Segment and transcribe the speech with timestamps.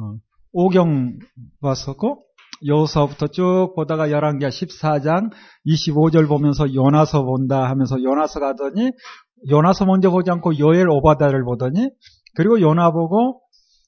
[0.00, 0.14] 어,
[0.52, 1.18] 오경
[1.60, 2.24] 봤었고
[2.66, 5.30] 요서부터 쭉 보다가 11기야 14장
[5.66, 8.90] 25절 보면서 요나서 본다 하면서 요나서 가더니
[9.48, 11.90] 요나서 먼저 보지 않고 요엘 오바다를 보더니
[12.34, 13.42] 그리고 요나 보고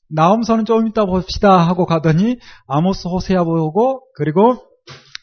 [0.09, 2.37] 나음서는 좀 이따 봅시다 하고 가더니
[2.67, 4.57] 아모스 호세야 보고 그리고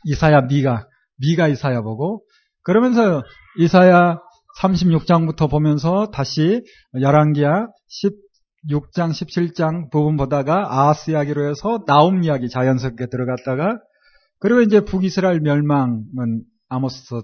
[0.06, 0.88] 이사야 미가
[1.20, 2.24] 미가 이사야 보고
[2.64, 3.24] 그러면서
[3.60, 4.20] 이사야
[4.62, 6.64] 36장부터 보면서 다시
[6.96, 8.27] 11기야 10
[8.70, 13.80] 6장 17장 부분 보다가 아스 이야기로 해서 나옴 이야기 자연스럽게 들어갔다가
[14.40, 17.16] 그리고 이제 북이스라엘 멸망은 아모스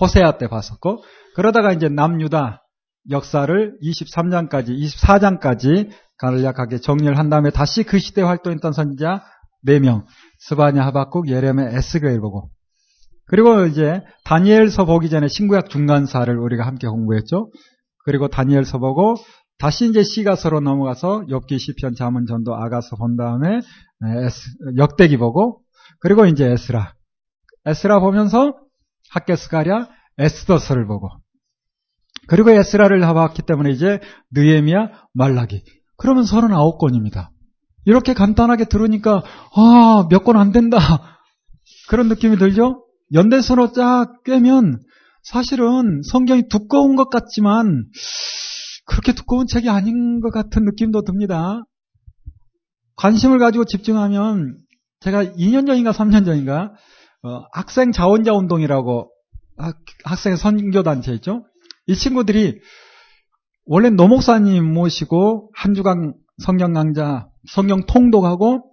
[0.00, 1.02] 호세아 때 봤었고
[1.34, 2.62] 그러다가 이제 남유다
[3.10, 9.22] 역사를 23장까지 24장까지 간략하게 정리를 한 다음에 다시 그 시대 활동했던 선지자
[9.66, 10.04] 4명
[10.38, 12.50] 스바냐 하박국 예레미 에스겔 보고
[13.26, 17.50] 그리고 이제 다니엘서 보기 전에 신구약 중간사를 우리가 함께 공부했죠.
[18.04, 19.14] 그리고 다니엘서 보고
[19.62, 23.60] 다시 이제 시가서로 넘어가서 엽기 시편 자문 전도 아가서 본 다음에
[24.76, 25.60] 역대기 보고
[26.00, 26.94] 그리고 이제 에스라
[27.66, 28.56] 에스라 보면서
[29.10, 31.10] 학계스가랴 에스더서를 보고
[32.26, 34.00] 그리고 에스라를 봐봤기 때문에 이제
[34.32, 35.62] 느에미야 말라기
[35.96, 37.28] 그러면 39권입니다.
[37.84, 39.22] 이렇게 간단하게 들으니까
[39.54, 40.78] 아, 몇 권 안 된다.
[41.88, 42.84] 그런 느낌이 들죠?
[43.12, 44.80] 연대서로 쫙 꿰면
[45.22, 47.84] 사실은 성경이 두꺼운 것 같지만
[48.84, 51.62] 그렇게 두꺼운 책이 아닌 것 같은 느낌도 듭니다.
[52.96, 54.58] 관심을 가지고 집중하면
[55.00, 56.72] 제가 2년 전인가 3년 전인가
[57.22, 59.10] 어, 학생 자원자 운동이라고
[59.58, 61.44] 학, 학생 선교 단체 있죠?
[61.86, 62.60] 이 친구들이
[63.66, 68.68] 원래 노 목사님 모시고 한 주간 성경 강좌, 성경 통독하고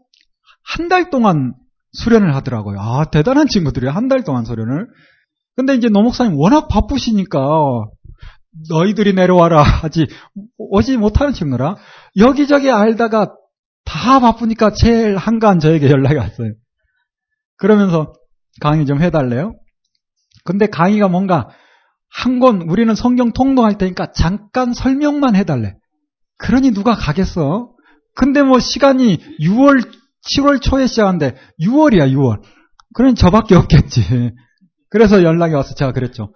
[0.64, 1.54] 한 달 동안
[1.94, 2.80] 수련을 하더라고요.
[2.80, 3.92] 아, 대단한 친구들이에요.
[3.92, 4.88] 한 달 동안 수련을.
[5.56, 7.40] 근데 이제 노 목사님 워낙 바쁘시니까
[8.70, 10.08] 너희들이 내려와라 하지
[10.58, 11.78] 오지 못하는 친구라
[12.18, 13.34] 여기저기 알다가
[13.86, 16.54] 다 바쁘니까 제일 한가한 저에게 연락이 왔어요.
[17.58, 18.14] 그러면서
[18.62, 19.56] 강의 좀 해달래요.
[20.46, 21.50] 근데 강의가 뭔가
[22.12, 25.76] 한 권 우리는 성경 통독할 테니까 잠깐 설명만 해달래.
[26.38, 27.72] 그러니 누가 가겠어?
[28.16, 29.88] 근데 뭐 시간이 6월
[30.36, 32.42] 7월 초에 시작한데 6월이야 6월.
[32.96, 34.32] 그러니 저밖에 없겠지.
[34.90, 36.34] 그래서 연락이 와서 제가 그랬죠.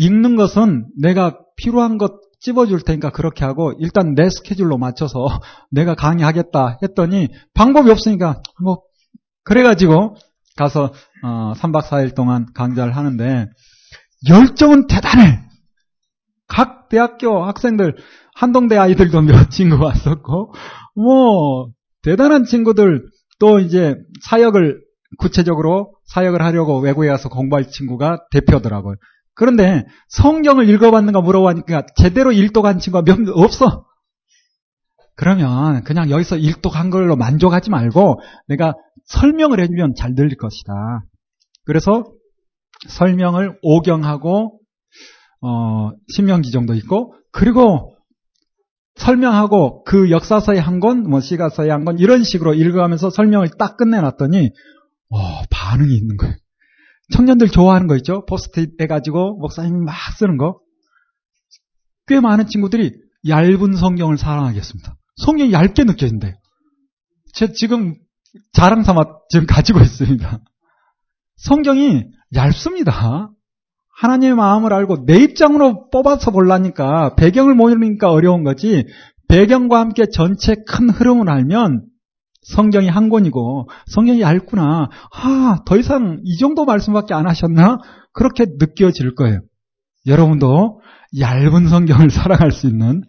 [0.00, 5.26] 읽는 것은 내가 필요한 것 찝어줄 테니까 그렇게 하고 일단 내 스케줄로 맞춰서
[5.70, 8.80] 내가 강의하겠다 했더니 방법이 없으니까 뭐
[9.44, 10.16] 그래가지고
[10.56, 13.46] 가서 어, 3박 4일 동안 강좌를 하는데
[14.28, 15.42] 열정은 대단해.
[16.48, 17.96] 각 대학교 학생들
[18.34, 20.54] 한동대 아이들도 몇 친구 왔었고
[20.96, 21.68] 뭐
[22.02, 23.04] 대단한 친구들
[23.38, 24.80] 또 이제 사역을
[25.18, 28.96] 구체적으로 사역을 하려고 외국에 가서 공부할 친구가 대표더라고요.
[29.34, 33.86] 그런데 성경을 읽어봤는가 물어보니까 제대로 일독한 친구가 몇 없어.
[35.16, 38.74] 그러면 그냥 여기서 일독한 걸로 만족하지 말고 내가
[39.06, 41.04] 설명을 해주면 잘 들릴 것이다.
[41.64, 42.04] 그래서
[42.88, 44.60] 설명을 오경하고
[45.42, 47.96] 어, 신명기 정도 있고 그리고
[48.96, 54.50] 설명하고 그 역사서에 한 권, 뭐 시가서에 한 권 이런 식으로 읽어가면서 설명을 딱 끝내놨더니
[55.10, 55.16] 어,
[55.50, 56.34] 반응이 있는 거예요.
[57.12, 58.24] 청년들 좋아하는 거 있죠?
[58.26, 60.60] 포스트잇 해가지고 목사님이 막 쓰는 거.
[62.06, 62.92] 꽤 많은 친구들이
[63.28, 64.96] 얇은 성경을 사랑하겠습니다.
[65.16, 66.34] 성경이 얇게 느껴진대요.
[67.32, 67.94] 제 지금
[68.52, 70.40] 자랑 삼아 지금 가지고 있습니다.
[71.36, 72.04] 성경이
[72.34, 73.30] 얇습니다.
[74.00, 78.86] 하나님의 마음을 알고 내 입장으로 뽑아서 보려니까 배경을 모르니까 어려운 거지
[79.28, 81.84] 배경과 함께 전체 큰 흐름을 알면
[82.42, 84.88] 성경이 한 권이고 성경이 얇구나.
[85.12, 87.78] 아, 더 이상 이 정도 말씀밖에 안 하셨나?
[88.12, 89.40] 그렇게 느껴질 거예요.
[90.06, 90.80] 여러분도
[91.18, 93.02] 얇은 성경을 사랑할 수 있는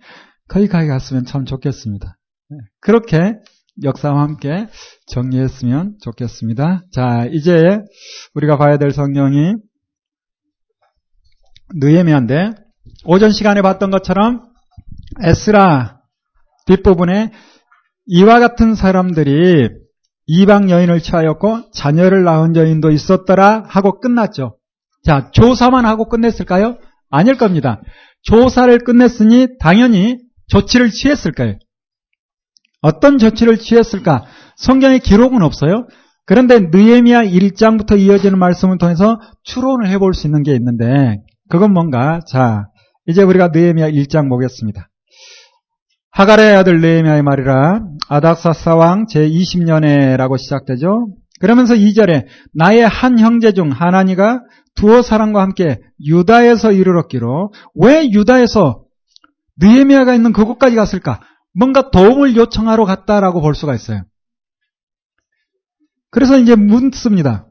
[0.48, 2.18] 거기까지 갔으면 참 좋겠습니다.
[2.50, 3.36] 네, 그렇게
[3.84, 4.68] 역사와 함께
[5.08, 6.84] 정리했으면 좋겠습니다.
[6.92, 7.80] 자, 이제
[8.36, 9.56] 우리가 봐야 될 성경이
[11.76, 12.52] 느헤미야인데
[13.06, 14.52] 오전 시간에 봤던 것처럼
[15.24, 16.02] 에스라
[16.68, 17.32] 뒷부분에
[18.06, 19.70] 이와 같은 사람들이
[20.28, 24.58] 이방 여인을 취하였고 자녀를 낳은 여인도 있었더라 하고 끝났죠.
[25.04, 26.78] 자, 조사만 하고 끝냈을까요?
[27.10, 27.82] 아닐 겁니다.
[28.24, 31.56] 조사를 끝냈으니 당연히 조치를 취했을 까요
[32.82, 34.26] 어떤 조치를 취했을까?
[34.56, 35.88] 성경에 기록은 없어요.
[36.26, 41.18] 그런데 느헤미야 1장부터 이어지는 말씀을 통해서 추론을 해볼 수 있는 게 있는데
[41.50, 42.20] 그건 뭔가?
[42.28, 42.68] 자,
[43.08, 44.91] 이제 우리가 느헤미야 1장 보겠습니다.
[46.12, 51.08] 하갈의 아들 느헤미야의 말이라 아닥사사 왕 제20년에라고 시작되죠.
[51.40, 54.42] 그러면서 2절에 나의 한 형제 중 하나니가
[54.76, 58.84] 두어 사람과 함께 유다에서 이르렀기로 왜 유다에서
[59.60, 61.22] 느헤미야가 있는 그곳까지 갔을까?
[61.58, 64.04] 뭔가 도움을 요청하러 갔다라고 볼 수가 있어요.
[66.10, 67.48] 그래서 이제 묻습니다.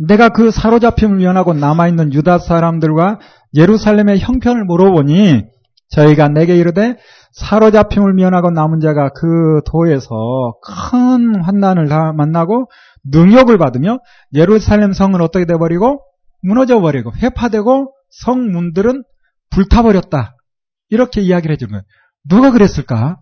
[0.00, 3.20] 내가 그 사로잡힘을 면하고 남아있는 유다 사람들과
[3.54, 5.44] 예루살렘의 형편을 물어보니
[5.88, 6.96] 저희가 내게 이르되
[7.32, 12.70] 사로잡힘을 면하고 남은 자가 그 도에서 큰 환난을 만나고
[13.04, 13.98] 능욕을 받으며
[14.34, 16.02] 예루살렘 성은 어떻게 돼버리고
[16.42, 19.04] 무너져 버리고 회파되고 성문들은
[19.50, 20.36] 불타버렸다.
[20.88, 21.82] 이렇게 이야기를 해주는 거예요.
[22.28, 23.18] 누가 그랬을까?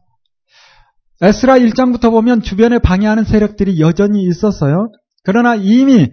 [1.22, 4.90] 에스라 1장부터 보면 주변에 방해하는 세력들이 여전히 있었어요.
[5.22, 6.10] 그러나 이미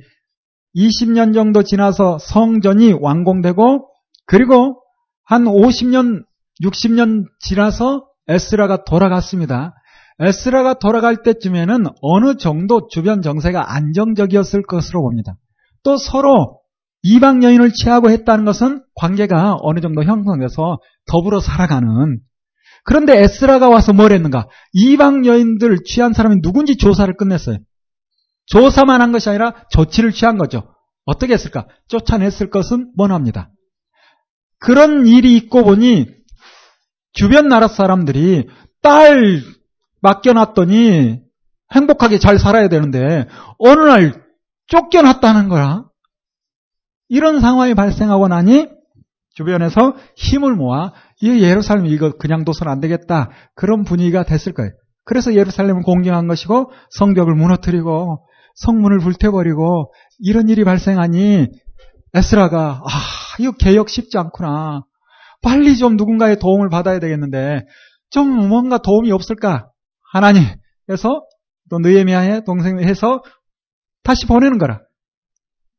[0.76, 3.88] 20년 정도 지나서 성전이 완공되고
[4.26, 4.82] 그리고
[5.26, 6.24] 한 50년,
[6.64, 9.74] 60년 지나서 에스라가 돌아갔습니다.
[10.20, 15.36] 에스라가 돌아갈 때쯤에는 어느 정도 주변 정세가 안정적이었을 것으로 봅니다.
[15.84, 16.60] 또 서로
[17.04, 22.20] 이방 여인을 취하고 했다는 것은 관계가 어느 정도 형성돼서 더불어 살아가는
[22.84, 24.48] 그런데 에스라가 와서 뭘 했는가?
[24.74, 27.58] 이방 여인들 취한 사람이 누군지 조사를 끝냈어요.
[28.48, 30.74] 조사만 한 것이 아니라 조치를 취한 거죠.
[31.06, 31.68] 어떻게 했을까?
[31.88, 33.52] 쫓아냈을 것은 뻔합니다.
[34.60, 36.21] 그런 일이 있고 보니
[37.14, 38.48] 주변 나라 사람들이
[38.82, 39.42] 딸
[40.02, 41.20] 맡겨놨더니
[41.74, 43.28] 행복하게 잘 살아야 되는데
[43.58, 44.24] 어느 날
[44.68, 45.86] 쫓겨났다는 거야.
[47.10, 48.70] 이런 상황이 발생하고 나니
[49.34, 53.30] 주변에서 힘을 모아 이 예루살렘 이거 그냥 둬서는 안 되겠다.
[53.56, 54.72] 그런 분위기가 됐을 거예요.
[55.04, 58.26] 그래서 예루살렘을 공격한 것이고 성벽을 무너뜨리고
[58.56, 61.48] 성문을 불태버리고 이런 일이 발생하니
[62.14, 62.90] 에스라가 아
[63.40, 64.84] 이거 개혁 쉽지 않구나.
[65.42, 67.66] 빨리 좀 누군가의 도움을 받아야 되겠는데
[68.10, 69.70] 좀 뭔가 도움이 없을까?
[70.12, 71.24] 하나님께서
[71.70, 73.24] 또 느에미아의 동생을 해서
[74.04, 74.82] 다시 보내는 거라.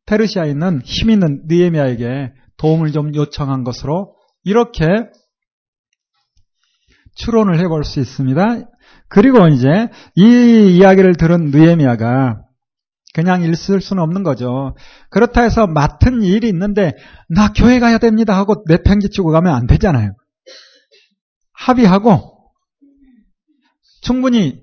[0.07, 4.85] 페르시아에 있는 힘 있는 느에미아에게 도움을 좀 요청한 것으로 이렇게
[7.15, 8.69] 추론을 해볼 수 있습니다.
[9.09, 12.42] 그리고 이제 이 이야기를 들은 느에미아가
[13.13, 14.75] 그냥 있을 수는 없는 거죠.
[15.11, 16.93] 그렇다 해서 맡은 일이 있는데
[17.29, 20.15] 나 교회 가야 됩니다 하고 내팽개치고 가면 안 되잖아요.
[21.53, 22.33] 합의하고
[24.01, 24.63] 충분히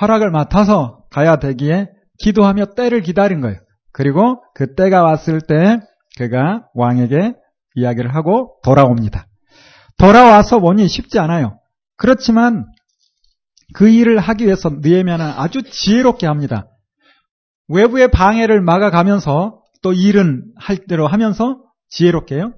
[0.00, 3.58] 허락을 맡아서 가야 되기에 기도하며 때를 기다린 거예요.
[3.92, 5.80] 그리고 그 때가 왔을 때
[6.18, 7.34] 그가 왕에게
[7.74, 9.26] 이야기를 하고 돌아옵니다.
[9.98, 11.58] 돌아와서 보니 쉽지 않아요.
[11.96, 12.66] 그렇지만
[13.74, 16.68] 그 일을 하기 위해서 느헤미야는 아주 지혜롭게 합니다.
[17.68, 22.52] 외부의 방해를 막아가면서 또 일은 할 대로 하면서 지혜롭게요.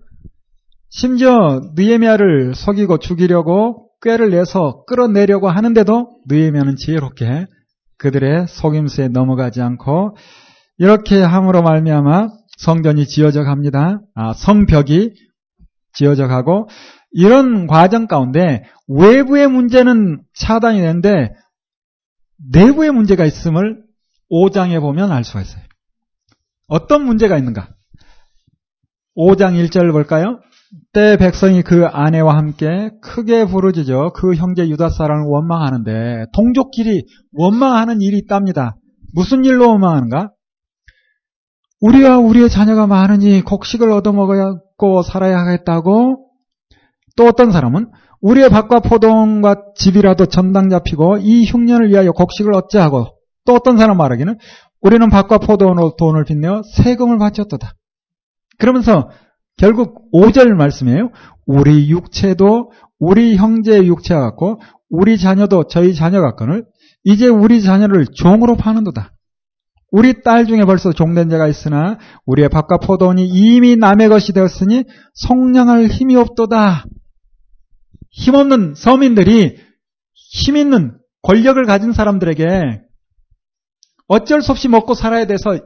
[0.89, 7.47] 심지어 느헤미야를 속이고 죽이려고 꾀를 내서 끌어내려고 하는데도 느헤미야는 지혜롭게
[7.99, 10.17] 그들의 속임수에 넘어가지 않고
[10.79, 14.01] 이렇게 함으로 말미암아 성전이 지어져 갑니다.
[14.15, 15.13] 아, 성벽이
[15.93, 16.69] 지어져 가고
[17.11, 21.33] 이런 과정 가운데 외부의 문제는 차단이 되는데
[22.53, 23.83] 내부의 문제가 있음을
[24.31, 25.63] 5장에 보면 알 수가 있어요.
[26.69, 27.69] 어떤 문제가 있는가?
[29.17, 30.41] 5장 1절을 볼까요?
[30.93, 38.19] 때 백성이 그 아내와 함께 크게 부르짖어 그 형제 유다 사람을 원망하는데 동족끼리 원망하는 일이
[38.19, 38.77] 있답니다.
[39.13, 40.31] 무슨 일로 원망하는가?
[41.81, 46.31] 우리와 우리의 자녀가 많으니 곡식을 얻어먹고 살아야 하겠다고
[47.17, 47.91] 또 어떤 사람은
[48.21, 53.20] 우리의 밭과 포동과 집이라도 전당 잡히고 이 흉년을 위하여 곡식을 얻자 하고
[53.51, 54.39] 또 어떤 사람 말하기는
[54.81, 57.75] 우리는 밭과 포도원으로 돈을 빚내어 세금을 바쳤도다.
[58.59, 59.11] 그러면서
[59.57, 61.11] 결국 5절 말씀이에요.
[61.47, 66.65] 우리 육체도 우리 형제의 육체와 같고 우리 자녀도 저희 자녀 같거늘
[67.03, 69.15] 이제 우리 자녀를 종으로 파는도다.
[69.91, 75.89] 우리 딸 중에 벌써 종된 자가 있으나 우리의 밭과 포도원이 이미 남의 것이 되었으니 성량할
[75.89, 76.85] 힘이 없도다.
[78.11, 79.57] 힘없는 서민들이
[80.15, 82.90] 힘 있는 권력을 가진 사람들에게
[84.11, 85.57] 어쩔 수 없이 먹고 살아야 돼서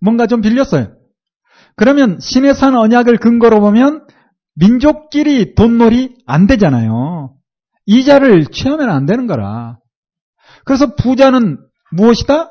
[0.00, 0.96] 뭔가 좀 빌렸어요.
[1.76, 4.06] 그러면 신의 산 언약을 근거로 보면
[4.54, 7.34] 민족끼리 돈놀이 안 되잖아요.
[7.84, 9.78] 이자를 취하면 안 되는 거라.
[10.64, 11.58] 그래서 부자는
[11.90, 12.50] 무엇이다?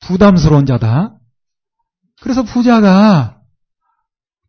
[0.00, 1.16] 부담스러운 자다.
[2.20, 3.40] 그래서 부자가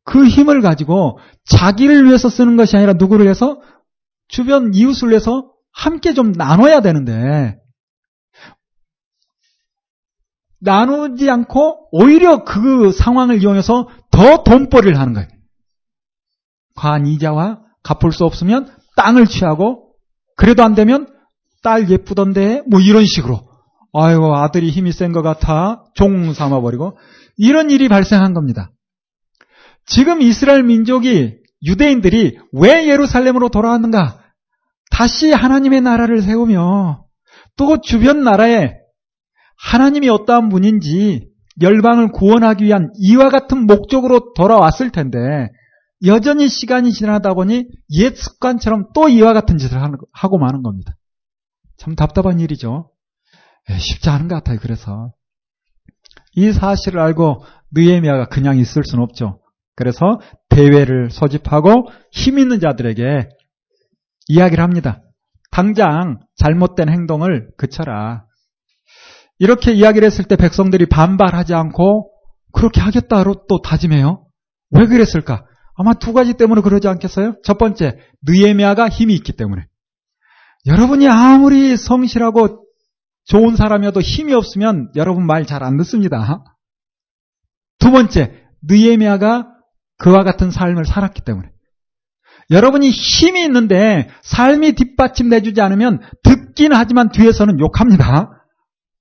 [0.04, 3.62] 그 힘을 가지고 자기를 위해서 쓰는 것이 아니라 누구를 위해서
[4.28, 7.58] 주변 이웃을 위해서 함께 좀 나눠야 되는데
[10.64, 15.28] 나누지 않고 오히려 그 상황을 이용해서 더 돈벌이를 하는 거예요.
[16.76, 19.94] 과한 이자와 갚을 수 없으면 땅을 취하고
[20.38, 21.08] 그래도 안 되면
[21.62, 23.48] 딸 예쁘던데 뭐 이런 식으로
[23.94, 26.98] 아이고 아들이 힘이 센 것 같아 종 삼아버리고
[27.38, 28.72] 이런 일이 발생한 겁니다.
[29.86, 34.20] 지금 이스라엘 민족이 유대인들이 왜 예루살렘으로 돌아왔는가?
[34.92, 37.06] 다시 하나님의 나라를 세우며
[37.58, 38.83] 또 주변 나라에
[39.64, 41.30] 하나님이 어떠한 분인지
[41.62, 45.50] 열방을 구원하기 위한 이와 같은 목적으로 돌아왔을 텐데
[46.06, 49.78] 여전히 시간이 지나다 보니 옛 습관처럼 또 이와 같은 짓을
[50.12, 50.96] 하고 마는 겁니다.
[51.78, 52.92] 참 답답한 일이죠.
[53.70, 54.60] 예, 쉽지 않은 것 같아요.
[54.62, 55.14] 그래서
[56.36, 59.40] 이 사실을 알고 느에미아가 그냥 있을 수는 없죠.
[59.76, 63.30] 그래서 대회를 소집하고 힘 있는 자들에게
[64.28, 65.02] 이야기를 합니다.
[65.52, 68.26] 당장 잘못된 행동을 그쳐라.
[69.44, 72.10] 이렇게 이야기를 했을 때 백성들이 반발하지 않고
[72.54, 74.26] 그렇게 하겠다로 또 다짐해요.
[74.72, 75.44] 왜 그랬을까?
[75.76, 77.36] 아마 두 가지 때문에 그러지 않겠어요?
[77.44, 79.66] 첫 번째, 느에미아가 힘이 있기 때문에.
[80.66, 82.64] 여러분이 아무리 성실하고
[83.26, 86.42] 좋은 사람이어도 힘이 없으면 여러분 말 잘 안 듣습니다.
[87.80, 89.50] 두 번째, 느에미아가
[89.98, 91.50] 그와 같은 삶을 살았기 때문에.
[92.50, 98.40] 여러분이 힘이 있는데 삶이 뒷받침내주지 않으면 듣긴 하지만 뒤에서는 욕합니다.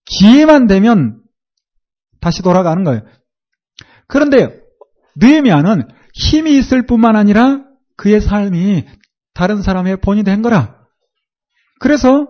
[0.06, 1.22] 기회만 되면
[2.20, 3.02] 다시 돌아가는 거예요.
[4.06, 4.60] 그런데
[5.16, 7.64] 느헤미야는 힘이 있을 뿐만 아니라
[7.96, 8.86] 그의 삶이
[9.34, 10.76] 다른 사람의 본이 된 거라.
[11.80, 12.28] 그래서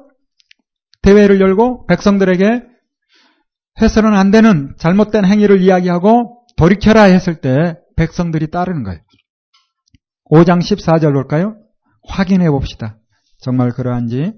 [1.03, 2.63] 대회를 열고 백성들에게
[3.81, 9.01] 해서는 안 되는 잘못된 행위를 이야기하고 돌이켜라 했을 때 백성들이 따르는 거예요.
[10.31, 11.57] 5장 14절 볼까요?
[12.09, 12.99] 확인해 봅시다.
[13.39, 14.33] 정말 그러한지.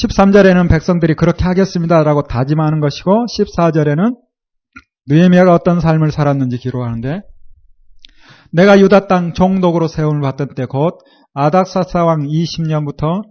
[0.00, 4.16] 13절에는 백성들이 그렇게 하겠습니다라고 다짐하는 것이고 14절에는
[5.08, 7.22] 느헤미야가 어떤 삶을 살았는지 기록하는데
[8.52, 10.98] 내가 유다 땅 종독으로 세움을 받던 때 곧
[11.34, 13.22] 아닥사사 왕 20년부터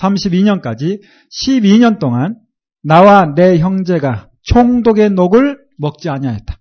[0.00, 1.00] 32년까지
[1.32, 2.36] 12년 동안
[2.82, 6.58] 나와 내 형제가 총독의 녹을 먹지 아니하였다.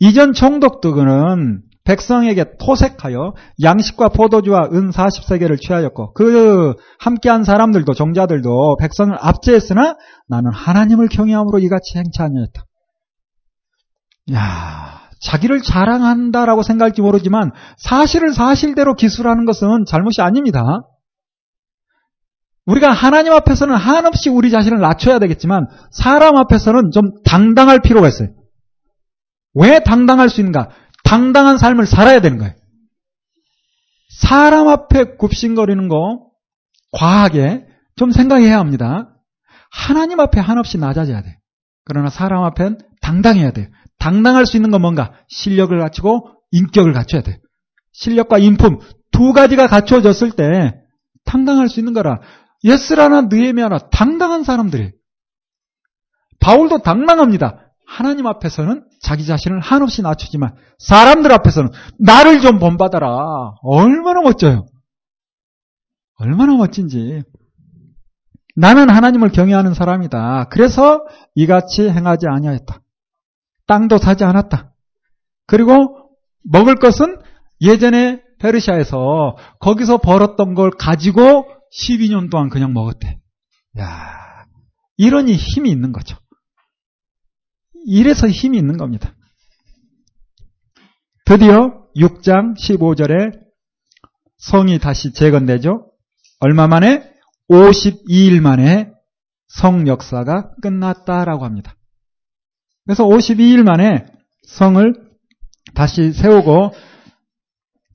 [0.00, 9.96] 이전 총독들은 백성에게 토색하여 양식과 포도주와 은 40세계를 취하였고 그 함께한 사람들도 종자들도 백성을 압제했으나
[10.28, 12.62] 나는 하나님을 경외함으로 이같이 행치 아니했다.
[14.34, 20.82] 야, 자기를 자랑한다라고 생각할지 모르지만 사실을 사실대로 기술하는 것은 잘못이 아닙니다.
[22.66, 28.28] 우리가 하나님 앞에서는 한없이 우리 자신을 낮춰야 되겠지만 사람 앞에서는 좀 당당할 필요가 있어요.
[29.54, 30.68] 왜 당당할 수 있는가?
[31.04, 32.54] 당당한 삶을 살아야 되는 거예요.
[34.10, 36.26] 사람 앞에 굽신거리는 거
[36.92, 39.14] 과하게 좀 생각해야 합니다.
[39.70, 41.38] 하나님 앞에 한없이 낮아져야 돼.
[41.84, 43.68] 그러나 사람 앞엔 당당해야 돼요.
[43.98, 45.12] 당당할 수 있는 건 뭔가?
[45.28, 47.36] 실력을 갖추고 인격을 갖춰야 돼요.
[47.92, 48.78] 실력과 인품
[49.10, 50.74] 두 가지가 갖춰졌을 때
[51.24, 52.20] 당당할 수 있는 거라.
[52.64, 54.92] 예스라나 느에미아나 당당한 사람들이
[56.40, 57.67] 바울도 당당합니다.
[57.88, 63.08] 하나님 앞에서는 자기 자신을 한없이 낮추지만 사람들 앞에서는 나를 좀 본받아라.
[63.62, 64.66] 얼마나 멋져요.
[66.16, 67.22] 얼마나 멋진지.
[68.56, 70.48] 나는 하나님을 경외하는 사람이다.
[70.50, 71.00] 그래서
[71.34, 72.80] 이같이 행하지 아니하였다.
[73.66, 74.74] 땅도 사지 않았다.
[75.46, 76.10] 그리고
[76.44, 77.18] 먹을 것은
[77.62, 83.18] 예전에 페르시아에서 거기서 벌었던 걸 가지고 12년 동안 그냥 먹었대.
[83.78, 84.44] 야,
[84.96, 86.18] 이러니 힘이 있는 거죠.
[87.86, 89.14] 이래서 힘이 있는 겁니다.
[91.24, 93.38] 드디어 6장 15절에
[94.38, 95.90] 성이 다시 재건되죠.
[96.40, 97.12] 얼마 만에?
[97.50, 98.90] 52일 만에
[99.48, 101.74] 성 역사가 끝났다라고 합니다.
[102.84, 104.06] 그래서 52일 만에
[104.46, 104.94] 성을
[105.74, 106.72] 다시 세우고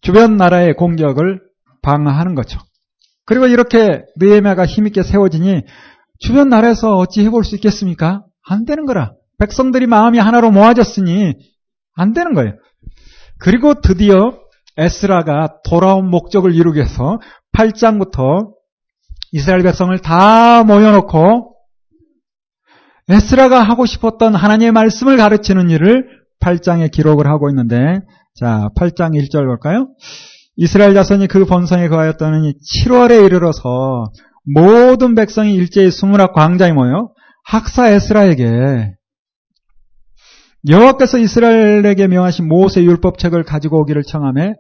[0.02, 1.42] 주변 나라의 공격을
[1.82, 2.60] 방어하는 거죠.
[3.26, 5.64] 그리고 이렇게 느헤미야가 힘있게 세워지니
[6.20, 8.26] 주변 나라에서 어찌 해볼 수 있겠습니까?
[8.46, 9.14] 안 되는 거라.
[9.40, 11.34] 백성들이 마음이 하나로 모아졌으니
[11.96, 12.54] 안 되는 거예요.
[13.40, 14.38] 그리고 드디어
[14.78, 17.20] 에스라가 돌아온 목적을 이루기 위해서
[17.56, 18.54] 8장부터
[19.32, 21.56] 이스라엘 백성을 다 모여놓고
[23.10, 26.08] 에스라가 하고 싶었던 하나님의 말씀을 가르치는 일을
[26.40, 28.00] 8장에 기록을 하고 있는데
[28.36, 29.90] 자 8장 1절 볼까요?
[30.56, 32.54] 이스라엘 자손이 그 본성에 거하였더니
[32.86, 34.12] 7월에 이르러서
[34.46, 37.10] 모든 백성이 일제히 수문학 광장에 모여
[37.46, 38.94] 학사 에스라에게
[40.70, 44.54] 여호와께서 이스라엘에게 명하신 모세 율법책을 가지고 오기를 청함에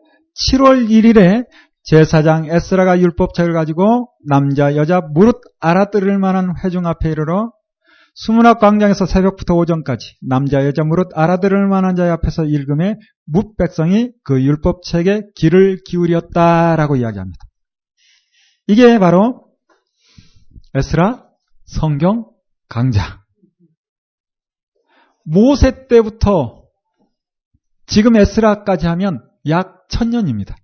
[0.51, 1.45] 7월 1일에
[1.83, 7.51] 제사장 에스라가 율법책을 가지고 남자 여자 무릇 알아들을 만한 회중 앞에 이르러
[8.15, 12.95] 수문학 광장에서 새벽부터 오전까지 남자 여자 무릇 알아들을 만한 자의 앞에서 읽음에
[13.25, 17.39] 뭇 백성이 그 율법책에 귀를 기울였다라고 이야기합니다.
[18.67, 19.47] 이게 바로
[20.75, 21.25] 에스라
[21.65, 22.29] 성경
[22.69, 23.22] 강좌.
[25.23, 26.63] 모세 때부터
[27.85, 30.55] 지금 에스라까지 하면 약 천년입니다.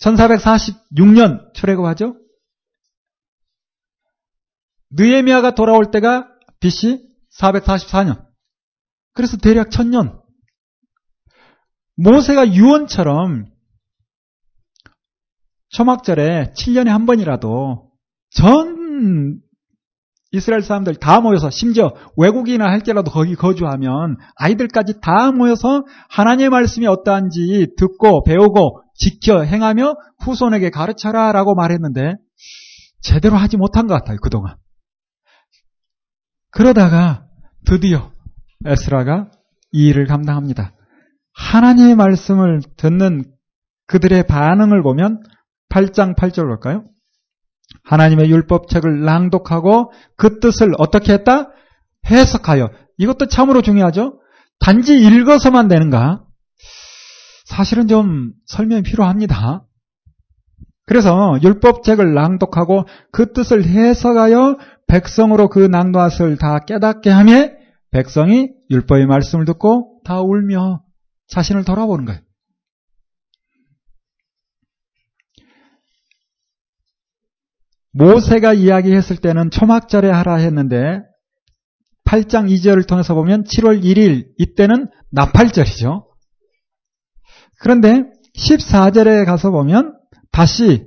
[0.00, 2.16] 1446년 출애굽하죠.
[4.90, 6.28] 느에미아가 돌아올 때가
[6.60, 8.26] BC 444년.
[9.12, 10.20] 그래서 대략 천년.
[11.96, 13.46] 모세가 유언처럼
[15.68, 17.92] 초막절에 7년에 한 번이라도
[18.30, 19.40] 전
[20.32, 27.68] 이스라엘 사람들 다 모여서 심지어 외국인이나 할지라도 거기 거주하면 아이들까지 다 모여서 하나님의 말씀이 어떠한지
[27.76, 32.14] 듣고 배우고 지켜 행하며 후손에게 가르쳐라 라고 말했는데
[33.02, 34.56] 제대로 하지 못한 것 같아요 그동안
[36.52, 37.26] 그러다가
[37.66, 38.12] 드디어
[38.66, 39.30] 에스라가
[39.72, 40.74] 이 일을 감당합니다
[41.34, 43.24] 하나님의 말씀을 듣는
[43.86, 45.22] 그들의 반응을 보면
[45.70, 46.84] 8장 8절 볼까요?
[47.84, 51.50] 하나님의 율법책을 낭독하고 그 뜻을 어떻게 했다?
[52.06, 52.70] 해석하여.
[52.98, 54.20] 이것도 참으로 중요하죠?
[54.58, 56.24] 단지 읽어서만 되는가?
[57.46, 59.64] 사실은 좀 설명이 필요합니다.
[60.86, 67.48] 그래서 율법책을 낭독하고 그 뜻을 해석하여 백성으로 그 낭독을 다 깨닫게 하며
[67.90, 70.82] 백성이 율법의 말씀을 듣고 다 울며
[71.28, 72.20] 자신을 돌아보는 거예요.
[77.92, 81.00] 모세가 이야기했을 때는 초막절에 하라 했는데
[82.06, 86.06] 8장 2절을 통해서 보면 7월 1일 이때는 나팔절이죠.
[87.60, 88.04] 그런데
[88.36, 89.94] 14절에 가서 보면
[90.32, 90.86] 다시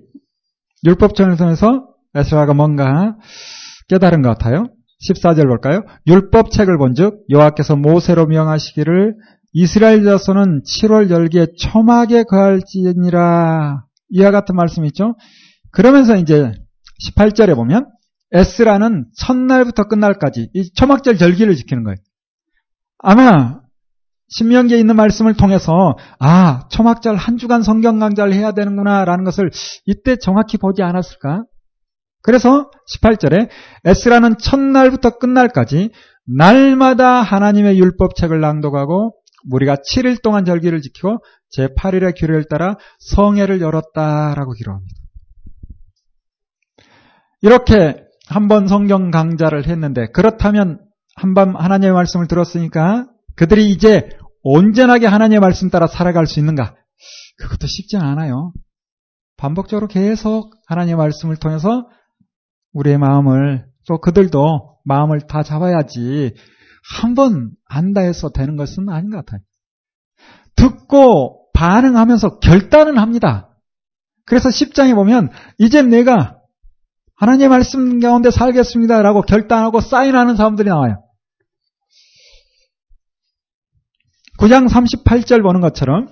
[0.85, 3.17] 율법전을 통해서 에스라가 뭔가
[3.89, 4.67] 깨달은 것 같아요.
[5.09, 5.81] 14절 볼까요?
[6.07, 9.15] 율법책을 본즉 여호와께서 모세로 명하시기를
[9.53, 15.15] 이스라엘 자손은 7월 열기에 초막에 거할지니라 이와 같은 말씀이 있죠.
[15.71, 16.53] 그러면서 이제
[17.05, 17.87] 18절에 보면
[18.31, 21.97] 에스라는 첫날부터 끝날까지 이 초막절 절기를 지키는 거예요.
[22.97, 23.61] 아마
[24.29, 29.51] 신명기에 있는 말씀을 통해서 아 초막절 한 주간 성경 강좌를 해야 되는구나라는 것을
[29.85, 31.43] 이때 정확히 보지 않았을까?
[32.23, 33.49] 그래서 18절에
[33.85, 35.91] 에스라는 첫날부터 끝날까지
[36.25, 39.13] 날마다 하나님의 율법책을 낭독하고
[39.51, 41.17] 우리가 7일 동안 절기를 지키고
[41.55, 45.02] 제8일의 규례를 따라 성회를 열었다라고 기록합니다.
[47.43, 50.79] 이렇게 한 번 성경 강좌를 했는데 그렇다면
[51.15, 54.09] 한번 하나님의 말씀을 들었으니까 그들이 이제
[54.43, 56.73] 온전하게 하나님의 말씀 따라 살아갈 수 있는가?
[57.37, 58.53] 그것도 쉽지 않아요.
[59.37, 61.87] 반복적으로 계속 하나님의 말씀을 통해서
[62.71, 66.33] 우리의 마음을 또 그들도 마음을 다 잡아야지
[66.99, 69.41] 한 번 안다 해서 되는 것은 아닌 것 같아요.
[70.55, 73.49] 듣고 반응하면서 결단은 합니다.
[74.25, 76.37] 그래서 10장에 보면 이제 내가
[77.23, 81.01] 하나님의 말씀 가운데 살겠습니다라고 결단하고 사인하는 사람들이 나와요.
[84.39, 86.09] 9장 38절 보는 것처럼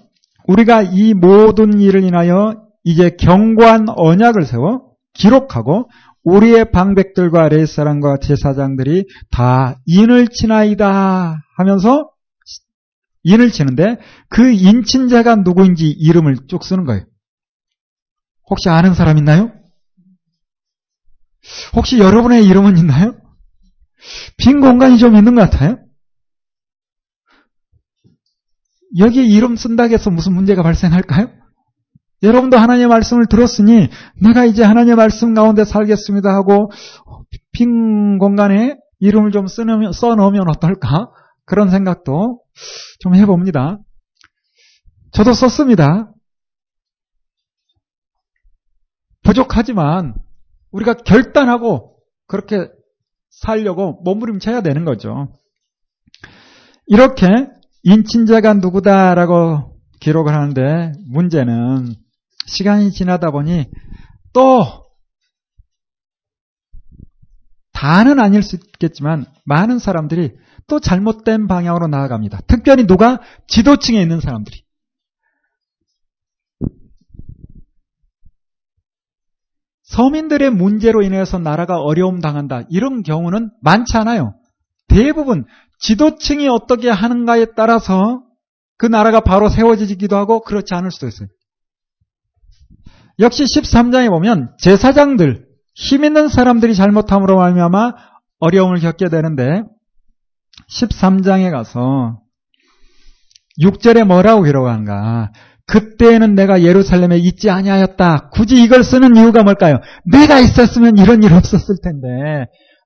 [0.47, 5.89] 우리가 이 모든 일을 인하여 이제 경고한 언약을 세워 기록하고
[6.23, 12.09] 우리의 방백들과 레사랑과 제사장들이 다 인을 치나이다 하면서
[13.23, 13.97] 인을 치는데
[14.29, 17.03] 그 인친자가 누구인지 이름을 쭉 쓰는 거예요.
[18.49, 19.60] 혹시 아는 사람 있나요?
[21.75, 23.15] 혹시 여러분의 이름은 있나요?
[24.37, 25.77] 빈 공간이 좀 있는 것 같아요?
[28.97, 31.29] 여기에 이름 쓴다고 해서 무슨 문제가 발생할까요?
[32.23, 33.89] 여러분도 하나님의 말씀을 들었으니
[34.21, 36.69] 내가 이제 하나님의 말씀 가운데 살겠습니다 하고
[37.51, 41.09] 빈 공간에 이름을 좀 써놓으면, 써놓으면 어떨까?
[41.45, 42.41] 그런 생각도
[42.99, 43.79] 좀 해봅니다.
[45.11, 46.11] 저도 썼습니다.
[49.23, 50.15] 부족하지만
[50.71, 52.67] 우리가 결단하고 그렇게
[53.29, 55.27] 살려고 몸부림쳐야 되는 거죠.
[56.87, 57.27] 이렇게
[57.83, 61.93] 인친자가 누구다라고 기록을 하는데 문제는
[62.47, 63.65] 시간이 지나다 보니
[64.33, 64.81] 또
[67.71, 70.35] 다는 아닐 수 있겠지만 많은 사람들이
[70.67, 72.41] 또 잘못된 방향으로 나아갑니다.
[72.47, 74.63] 특별히 누가 지도층에 있는 사람들이.
[79.91, 82.63] 서민들의 문제로 인해서 나라가 어려움 당한다.
[82.69, 84.35] 이런 경우는 많지 않아요.
[84.87, 85.45] 대부분
[85.79, 88.23] 지도층이 어떻게 하는가에 따라서
[88.77, 91.27] 그 나라가 바로 세워지기도 하고 그렇지 않을 수도 있어요.
[93.19, 97.93] 역시 13장에 보면 제사장들, 힘 있는 사람들이 잘못함으로 말미암아
[98.39, 99.63] 어려움을 겪게 되는데
[100.79, 102.21] 13장에 가서
[103.61, 105.31] 6절에 뭐라고 기록한가?
[105.71, 108.29] 그때에는 내가 예루살렘에 있지 아니하였다.
[108.33, 109.79] 굳이 이걸 쓰는 이유가 뭘까요?
[110.05, 112.07] 내가 있었으면 이런 일 없었을 텐데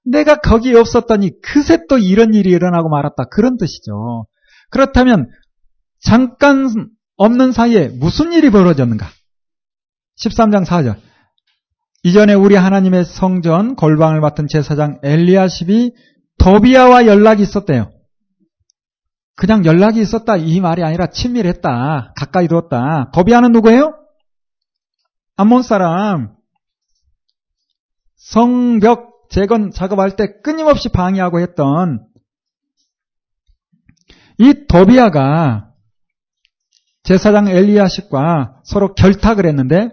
[0.05, 3.23] 내가 거기 없었더니 그새 또 이런 일이 일어나고 말았다.
[3.31, 4.27] 그런 뜻이죠.
[4.69, 5.29] 그렇다면
[5.99, 6.69] 잠깐
[7.17, 9.07] 없는 사이에 무슨 일이 벌어졌는가?
[10.23, 10.97] 13장 4절.
[12.03, 15.91] 이전에 우리 하나님의 성전 골방을 맡은 제사장 엘리야십이
[16.37, 17.94] 도비아와 연락이 있었대요.
[19.35, 22.13] 그냥 연락이 있었다 이 말이 아니라 친밀했다.
[22.15, 23.11] 가까이 두었다.
[23.13, 23.93] 도비아는 누구예요?
[25.35, 26.35] 암몬 사람.
[28.15, 32.05] 성벽 재건 작업할 때 끊임없이 방해하고 했던
[34.37, 35.71] 이 도비아가
[37.03, 39.89] 제사장 엘리야십과 서로 결탁을 했는데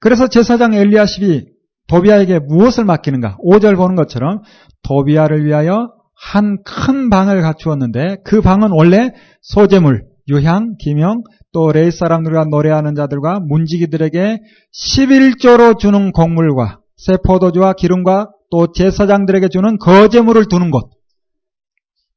[0.00, 1.48] 그래서 제사장 엘리야십이
[1.88, 3.36] 도비아에게 무엇을 맡기는가?
[3.38, 4.42] 5절 보는 것처럼
[4.82, 12.46] 도비아를 위하여 한 큰 방을 갖추었는데 그 방은 원래 소재물, 유향, 기명, 또 레이 사람들과
[12.46, 14.38] 노래하는 자들과 문지기들에게
[14.74, 20.90] 11조로 주는 곡물과 새 포도주와 기름과 또 제사장들에게 주는 거제물을 두는 곳.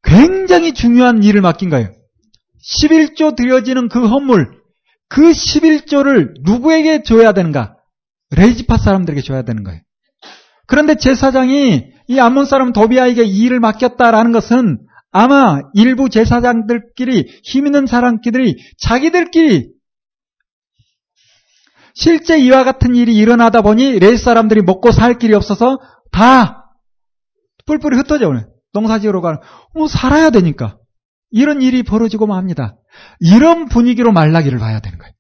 [0.04, 1.90] 굉장히 중요한 일을 맡긴 거예요.
[2.64, 4.60] 11조 드려지는 그 헌물,
[5.10, 7.76] 그 11조를 누구에게 줘야 되는가?
[8.36, 9.82] 레이지파 사람들에게 줘야 되는 거예요.
[10.68, 14.80] 그런데 제사장이 이 암몬 사람 도비아에게 이 일을 맡겼다라는 것은
[15.12, 19.70] 아마 일부 제사장들끼리 힘 있는 사람끼리 자기들끼리
[21.94, 25.80] 실제 이와 같은 일이 일어나다 보니 레이 사람들이 먹고 살 길이 없어서
[26.12, 26.66] 다
[27.66, 28.46] 뿔뿔이 흩어져 오네.
[28.74, 29.40] 농사지으러 가는.
[29.76, 30.78] 뭐 살아야 되니까.
[31.30, 32.76] 이런 일이 벌어지고 맙니다.
[33.20, 35.14] 이런 분위기로 말라기를 봐야 되는 거예요.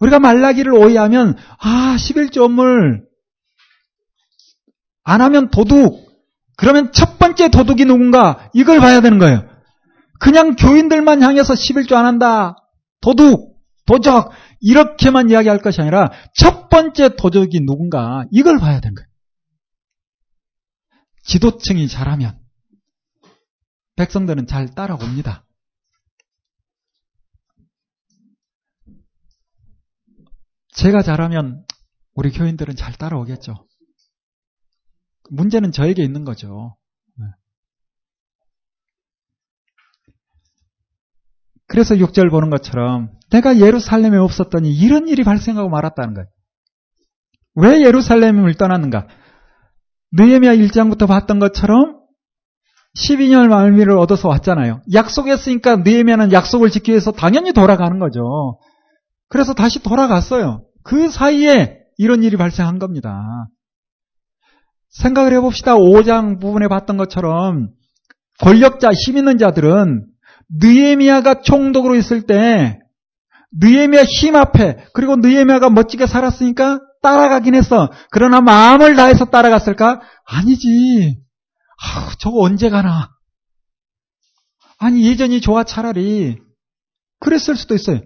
[0.00, 3.02] 우리가 말라기를 오해하면 아 11조물
[5.04, 6.10] 안 하면 도둑
[6.56, 9.48] 그러면 첫 번째 도둑이 누군가 이걸 봐야 되는 거예요.
[10.20, 12.56] 그냥 교인들만 향해서 11조 안 한다
[13.00, 19.08] 도둑 도적 이렇게만 이야기할 것이 아니라 첫 번째 도적이 누군가 이걸 봐야 되는 거예요.
[21.24, 22.38] 지도층이 잘하면
[23.96, 25.44] 백성들은 잘 따라옵니다.
[30.74, 31.64] 제가 잘하면
[32.14, 33.66] 우리 교인들은 잘 따라오겠죠.
[35.32, 36.76] 문제는 저에게 있는 거죠.
[37.16, 37.24] 네.
[41.66, 46.26] 그래서 6절 보는 것처럼 내가 예루살렘에 없었더니 이런 일이 발생하고 말았다는 거예요.
[47.54, 49.08] 왜 예루살렘을 떠났는가?
[50.12, 52.02] 느헤미야 1장부터 봤던 것처럼
[52.96, 54.82] 12년 말미를 얻어서 왔잖아요.
[54.92, 58.58] 약속했으니까 느헤미야는 약속을 지키기 위해서 당연히 돌아가는 거죠.
[59.28, 60.66] 그래서 다시 돌아갔어요.
[60.84, 63.48] 그 사이에 이런 일이 발생한 겁니다.
[64.92, 65.74] 생각을 해봅시다.
[65.74, 67.70] 5장 부분에 봤던 것처럼
[68.40, 70.06] 권력자, 힘 있는 자들은
[70.60, 72.78] 느에미아가 총독으로 있을 때
[73.52, 77.90] 느에미아 힘 앞에 그리고 느에미아가 멋지게 살았으니까 따라가긴 했어.
[78.10, 80.00] 그러나 마음을 다해서 따라갔을까?
[80.24, 81.18] 아니지.
[81.82, 83.10] 아, 저거 언제 가나?
[84.78, 86.38] 아니 예전이 좋아 차라리
[87.20, 88.00] 그랬을 수도 있어요.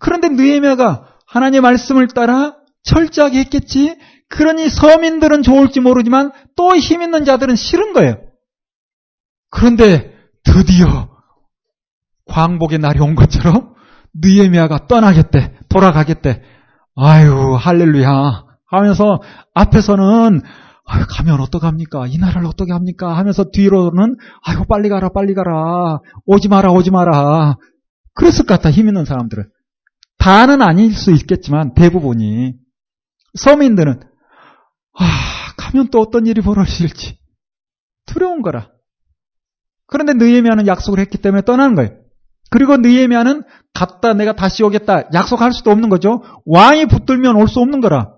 [0.00, 3.96] 그런데 느에미아가 하나님의 말씀을 따라 철저하게 했겠지.
[4.32, 8.16] 그러니 서민들은 좋을지 모르지만 또 힘 있는 자들은 싫은 거예요.
[9.50, 10.12] 그런데
[10.44, 11.10] 드디어
[12.26, 13.74] 광복의 날이 온 것처럼
[14.14, 16.42] 느에미아가 떠나겠대, 돌아가겠대.
[16.96, 19.20] 아유 할렐루야 하면서
[19.54, 20.40] 앞에서는
[20.84, 22.06] 아유, 가면 어떡합니까?
[22.06, 23.16] 이 나라를 어떻게 합니까?
[23.16, 27.56] 하면서 뒤로는 아유 빨리 가라 빨리 가라 오지 마라 오지 마라
[28.14, 29.44] 그랬을 것 같아 힘 있는 사람들은
[30.18, 32.54] 다는 아닐 수 있겠지만 대부분이
[33.34, 34.00] 서민들은
[34.98, 35.04] 아,
[35.56, 37.18] 가면 또 어떤 일이 벌어질지
[38.06, 38.68] 두려운 거라.
[39.86, 41.90] 그런데 느헤미야는 약속을 했기 때문에 떠나는 거예요.
[42.50, 43.42] 그리고 느헤미야는
[43.74, 46.22] 갔다 내가 다시 오겠다 약속할 수도 없는 거죠.
[46.44, 48.12] 왕이 붙들면 올 수 없는 거라.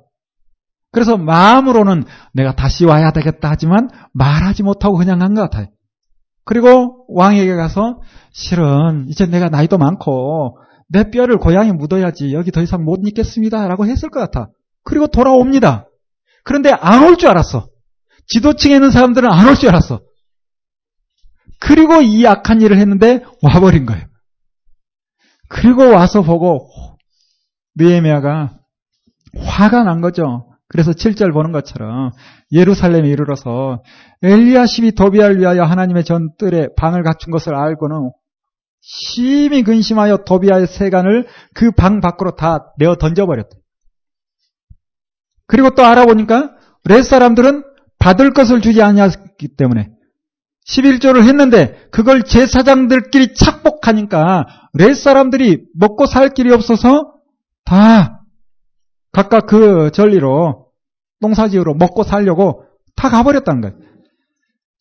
[0.93, 5.67] 그래서 마음으로는 내가 다시 와야 되겠다 하지만 말하지 못하고 그냥 한것 같아요.
[6.45, 8.01] 그리고 왕에게 가서
[8.33, 10.59] 실은 이제 내가 나이도 많고
[10.89, 14.51] 내 뼈를 고향에 묻어야지 여기 더 이상 못 있겠습니다 라고 했을 것 같아.
[14.85, 15.89] 그리고 돌아옵니다.
[16.45, 17.69] 그런데 안 올 줄 알았어.
[18.27, 20.01] 지도층에 있는 사람들은 안 올 줄 알았어.
[21.61, 24.05] 그리고 이 악한 일을 했는데 와버린 거예요.
[25.49, 26.69] 그리고 와서 보고
[27.77, 28.59] 느에미아가
[29.39, 30.51] 화가 난 거죠.
[30.69, 32.11] 그래서 7절 보는 것처럼
[32.53, 33.83] 예루살렘에 이르러서
[34.23, 38.11] 엘리야십이 도비아를 위하여 하나님의 전 뜰에 방을 갖춘 것을 알고는
[38.81, 43.51] 심히 근심하여 도비아의 세간을 그 방 밖으로 다 내어 던져버렸다.
[45.47, 46.53] 그리고 또 알아보니까
[46.85, 47.65] 레 사람들은
[47.99, 49.91] 받을 것을 주지 아니했기 때문에
[50.67, 57.15] 11조를 했는데 그걸 제사장들끼리 착복하니까 레 사람들이 먹고 살 길이 없어서
[57.65, 58.23] 다
[59.13, 60.69] 각각 그 전리로
[61.21, 62.65] 농사지으로 먹고 살려고
[62.97, 63.77] 다 가버렸다는 거예요.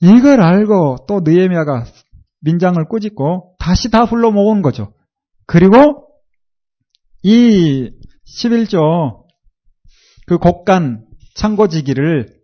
[0.02, 1.86] 이걸 알고 또 느에미아가
[2.42, 4.94] 민장을 꾸짖고 다시 다 불러 모은 거죠.
[5.46, 6.08] 그리고
[7.22, 7.92] 이
[8.28, 9.23] 11조
[10.26, 11.06] 그 곡간
[11.36, 12.42] 창고지기를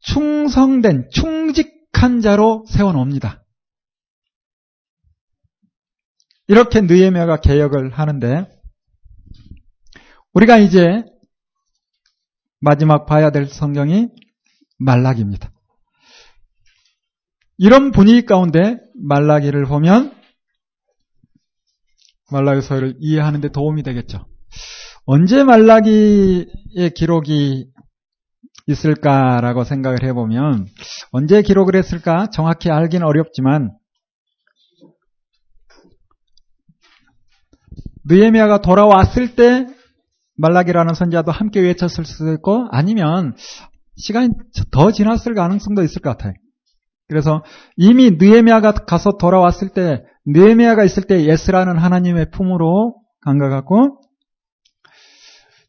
[0.00, 3.44] 충성된 충직한 자로 세워놓습니다.
[6.48, 8.46] 이렇게 느에미아가 개혁을 하는데
[10.32, 11.02] 우리가 이제
[12.60, 14.08] 마지막 봐야 될 성경이
[14.78, 15.52] 말라기입니다.
[17.58, 20.14] 이런 분위기 가운데 말라기를 보면
[22.30, 24.26] 말라기서를 이해하는 데 도움이 되겠죠.
[25.06, 27.68] 언제 말라기의 기록이
[28.66, 30.66] 있을까라고 생각을 해보면
[31.12, 33.70] 언제 기록을 했을까 정확히 알기는 어렵지만
[38.04, 39.66] 느에미아가 돌아왔을 때
[40.38, 43.34] 말라기라는 선지자도 함께 외쳤을 수도 있고 아니면
[43.96, 44.30] 시간이
[44.72, 46.34] 더 지났을 가능성도 있을 것 같아요.
[47.08, 47.44] 그래서
[47.76, 54.00] 이미 느헤미야가 가서 돌아왔을 때 느헤미야가 있을 때 에스라는 하나님의 품으로 간 것 같고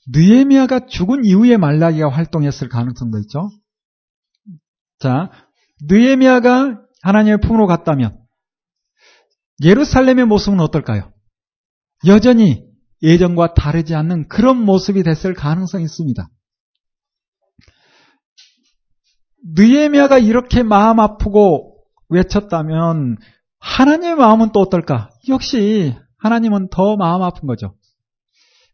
[0.10, 3.50] 느헤미야가 죽은 이후에 말라기가 활동했을 가능성도 있죠.
[5.00, 5.32] 자,
[5.82, 8.18] 느헤미야가 하나님의 품으로 갔다면
[9.64, 11.12] 예루살렘의 모습은 어떨까요?
[12.06, 12.66] 여전히
[13.02, 16.30] 예전과 다르지 않는 그런 모습이 됐을 가능성이 있습니다.
[19.56, 21.78] 느에미아가 이렇게 마음 아프고
[22.10, 23.18] 외쳤다면
[23.60, 25.10] 하나님의 마음은 또 어떨까?
[25.30, 27.76] 역시 하나님은 더 마음 아픈 거죠.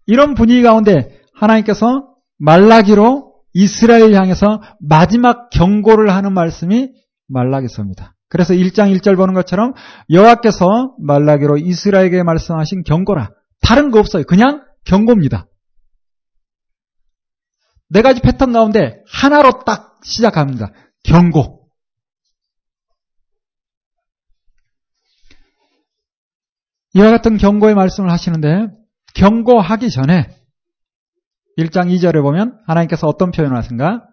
[0.06, 6.92] 이런 분위기 가운데 하나님께서 말라기로 이스라엘 향해서 마지막 경고를 하는 말씀이
[7.28, 8.16] 말라기서입니다.
[8.30, 9.74] 그래서 1장 1절 보는 것처럼
[10.10, 13.30] 여호와께서 말라기로 이스라엘에게 말씀하신 경고라.
[13.62, 14.24] 다른 거 없어요.
[14.24, 15.46] 그냥 경고입니다.
[17.90, 20.72] 네 가지 패턴 가운데 하나로 딱 시작합니다.
[21.04, 21.70] 경고.
[26.96, 28.68] 이와 같은 경고의 말씀을 하시는데
[29.16, 30.30] 경고하기 전에
[31.58, 34.04] 1장 2절에 보면 하나님께서 어떤 표현을 하신가?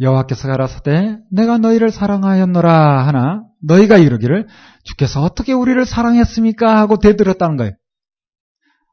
[0.00, 4.48] 여호와께서 가라사대 내가 너희를 사랑하였노라 하나 너희가 이르기를
[4.82, 7.72] 주께서 어떻게 우리를 사랑했습니까 하고 대들었다는 거예요.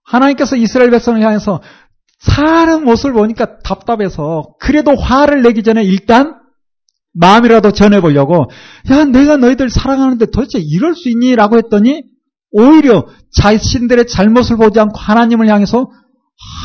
[0.03, 1.62] 하나님께서 이스라엘 백성을 향해서
[2.19, 6.39] 사는 모습을 보니까 답답해서 그래도 화를 내기 전에 일단
[7.13, 8.45] 마음이라도 전해보려고
[8.91, 11.36] 야 내가 너희들 사랑하는데 도대체 이럴 수 있니?
[11.36, 12.03] 라고 했더니
[12.51, 15.89] 오히려 자신들의 잘못을 보지 않고 하나님을 향해서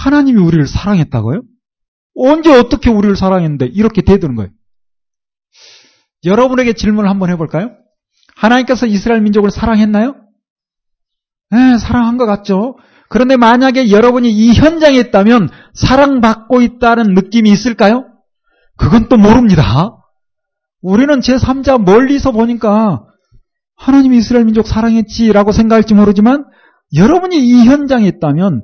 [0.04, 1.42] 하나님이 우리를 사랑했다고요?
[2.16, 4.50] 언제 어떻게 우리를 사랑했는데 이렇게 되드는 거예요.
[6.24, 7.70] 여러분에게 질문을 한번 해볼까요?
[8.36, 10.14] 하나님께서 이스라엘 민족을 사랑했나요?
[11.50, 12.76] 네, 사랑한 것 같죠.
[13.08, 18.06] 그런데 만약에 여러분이 이 현장에 있다면 사랑받고 있다는 느낌이 있을까요?
[18.76, 19.96] 그건 또 모릅니다.
[20.82, 23.04] 우리는 제3자 멀리서 보니까
[23.76, 26.44] 하나님이 이스라엘 민족 사랑했지라고 생각할지 모르지만
[26.94, 28.62] 여러분이 이 현장에 있다면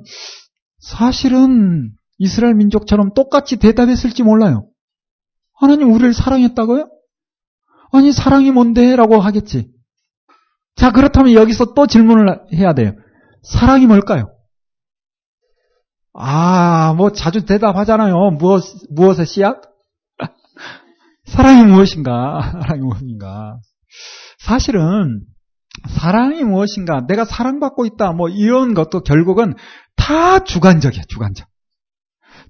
[0.83, 4.67] 사실은 이스라엘 민족처럼 똑같이 대답했을지 몰라요.
[5.53, 6.89] 하나님 우리를 사랑했다고요?
[7.93, 8.95] 아니 사랑이 뭔데?
[8.95, 9.71] 라고 하겠지.
[10.75, 12.93] 자 그렇다면 여기서 또 질문을 해야 돼요.
[13.43, 14.33] 사랑이 뭘까요?
[16.13, 18.31] 아, 뭐 자주 대답하잖아요.
[18.31, 19.61] 무엇, 무엇의 씨앗?
[21.25, 22.59] 사랑이 무엇인가?
[22.61, 23.57] 사랑이 무엇인가?
[24.39, 25.21] 사실은
[25.89, 27.05] 사랑이 무엇인가?
[27.07, 28.11] 내가 사랑받고 있다.
[28.11, 29.53] 뭐 이런 것도 결국은
[29.95, 31.47] 다 주관적이야, 주관적.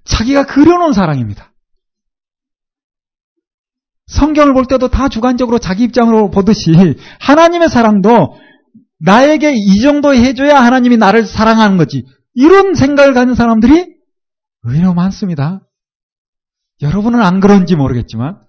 [0.04, 1.52] 자기가 그려놓은 사랑입니다.
[4.06, 6.72] 성경을 볼 때도 다 주관적으로 자기 입장으로 보듯이
[7.20, 8.38] 하나님의 사랑도
[8.98, 12.06] 나에게 이 정도 해줘야 하나님이 나를 사랑하는 거지.
[12.34, 13.94] 이런 생각을 가진 사람들이
[14.64, 15.60] 의외로 많습니다.
[16.82, 18.40] 여러분은 안 그런지 모르겠지만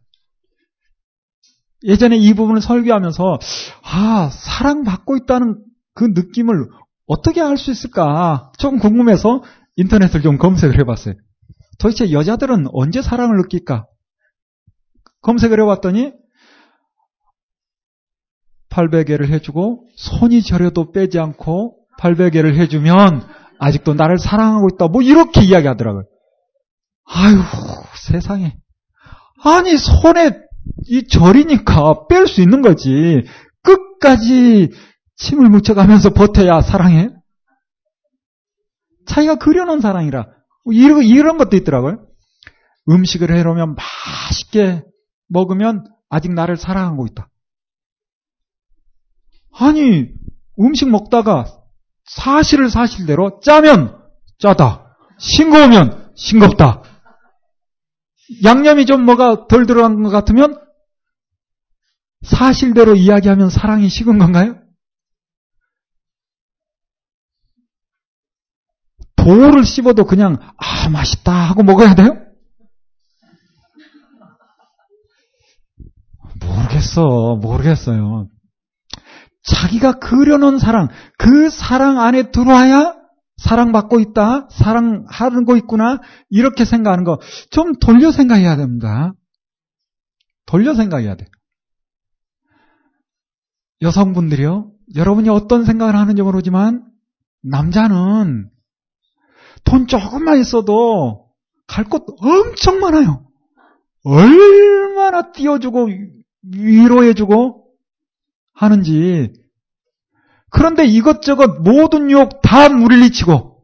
[1.86, 3.40] 예전에 이 부분을 설교하면서
[3.84, 6.68] 아 사랑받고 있다는 그 느낌을
[7.08, 9.44] 어떻게 알 수 있을까 좀 궁금해서
[9.76, 11.16] 인터넷을 좀 검색을 해봤어요.
[11.80, 13.86] 도대체 여자들은 언제 사랑을 느낄까?
[15.22, 16.14] 검색을 해봤더니
[18.70, 23.26] 800개를 해주고 손이 저려도 빼지 않고 800개를 해주면
[23.60, 24.88] 아직도 나를 사랑하고 있다.
[24.88, 26.04] 뭐 이렇게 이야기하더라고요.
[27.06, 27.36] 아유
[28.08, 28.58] 세상에.
[29.44, 30.45] 아니 손에
[30.88, 33.24] 이 절이니까 뺄 수 있는 거지.
[33.64, 34.72] 끝까지
[35.18, 37.10] 침을 묻혀가면서 버텨야 사랑해.
[39.08, 40.28] 자기가 그려놓은 사랑이라.
[40.72, 42.08] 이런, 이런 것도 있더라고요.
[42.90, 44.84] 음식을 해놓으면 맛있게
[45.28, 47.30] 먹으면 아직 나를 사랑하고 있다.
[49.58, 50.10] 아니,
[50.60, 51.46] 음식 먹다가
[52.06, 53.98] 사실을 사실대로 짜면
[54.40, 54.98] 짜다.
[55.18, 56.84] 싱거우면 싱겁다.
[58.44, 60.60] 양념이 좀 뭐가 덜 들어간 것 같으면
[62.24, 64.60] 사실대로 이야기하면 사랑이 식은 건가요?
[69.16, 72.26] 돌을 씹어도 그냥 아 맛있다 하고 먹어야 돼요?
[76.40, 78.28] 모르겠어, 모르겠어요.
[79.44, 82.96] 자기가 그려놓은 사랑, 그 사랑 안에 들어와야
[83.38, 87.20] 사랑받고 있다, 사랑하는 거 있구나, 이렇게 생각하는 거
[87.52, 89.14] 좀 돌려 생각해야 됩니다.
[90.46, 91.26] 돌려 생각해야 돼.
[93.82, 96.86] 여성분들이요, 여러분이 어떤 생각을 하는지 모르지만,
[97.44, 98.50] 남자는
[99.64, 101.30] 돈 조금만 있어도
[101.68, 103.28] 갈 곳 엄청 많아요.
[104.04, 105.90] 얼마나 띄워주고
[106.44, 107.68] 위로해주고
[108.54, 109.34] 하는지.
[110.56, 113.60] 그런데 이것저것 모든 유혹 다 물리치고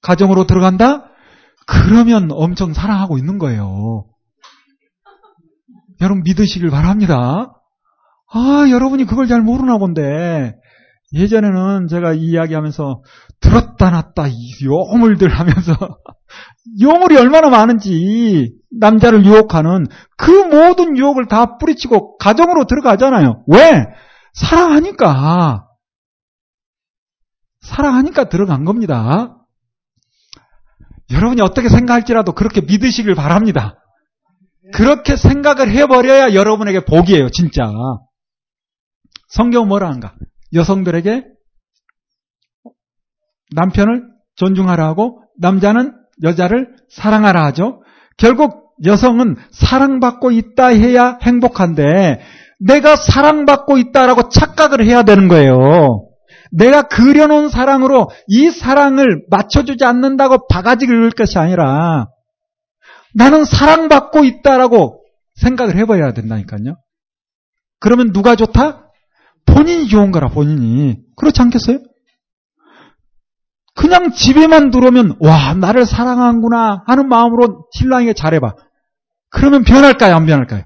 [0.00, 1.10] 가정으로 들어간다?
[1.66, 4.06] 그러면 엄청 사랑하고 있는 거예요.
[6.00, 7.52] 여러분 믿으시길 바랍니다.
[8.32, 10.54] 아, 여러분이 그걸 잘 모르나 본데.
[11.12, 13.02] 예전에는 제가 이 이야기 하면서
[13.40, 14.24] 들었다 놨다
[14.64, 15.74] 용을들 하면서
[16.80, 23.44] 용을이 얼마나 많은지 남자를 유혹하는 그 모든 유혹을 다 뿌리치고 가정으로 들어가잖아요.
[23.46, 23.84] 왜?
[24.36, 25.68] 사랑하니까.
[27.60, 29.36] 사랑하니까 들어간 겁니다.
[31.10, 33.82] 여러분이 어떻게 생각할지라도 그렇게 믿으시길 바랍니다.
[34.72, 37.70] 그렇게 생각을 해버려야 여러분에게 복이에요, 진짜.
[39.28, 40.14] 성경은 뭐라 하는가?
[40.52, 41.24] 여성들에게
[43.54, 47.82] 남편을 존중하라 하고 남자는 여자를 사랑하라 하죠.
[48.16, 52.20] 결국 여성은 사랑받고 있다 해야 행복한데
[52.58, 56.08] 내가 사랑받고 있다라고 착각을 해야 되는 거예요.
[56.52, 62.08] 내가 그려놓은 사랑으로 이 사랑을 맞춰주지 않는다고 바가지를 긁을 것이 아니라
[63.14, 65.02] 나는 사랑받고 있다라고
[65.34, 66.76] 생각을 해버려야 된다니까요.
[67.80, 68.90] 그러면 누가 좋다?
[69.44, 70.98] 본인이 좋은 거라 본인이.
[71.16, 71.78] 그렇지 않겠어요?
[73.74, 78.54] 그냥 집에만 들어오면 와 나를 사랑하는구나 하는 마음으로 신랑에게 잘해봐.
[79.30, 80.14] 그러면 변할까요?
[80.14, 80.64] 안 변할까요?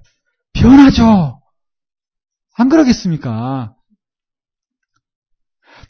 [0.53, 1.40] 변하죠.
[2.57, 3.75] 안 그러겠습니까?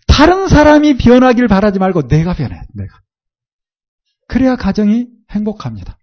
[0.07, 2.61] 다른 사람이 변하길 바라지 말고 내가 변해.
[2.75, 3.01] 내가.
[4.29, 5.99] 그래야 가정이 행복합니다.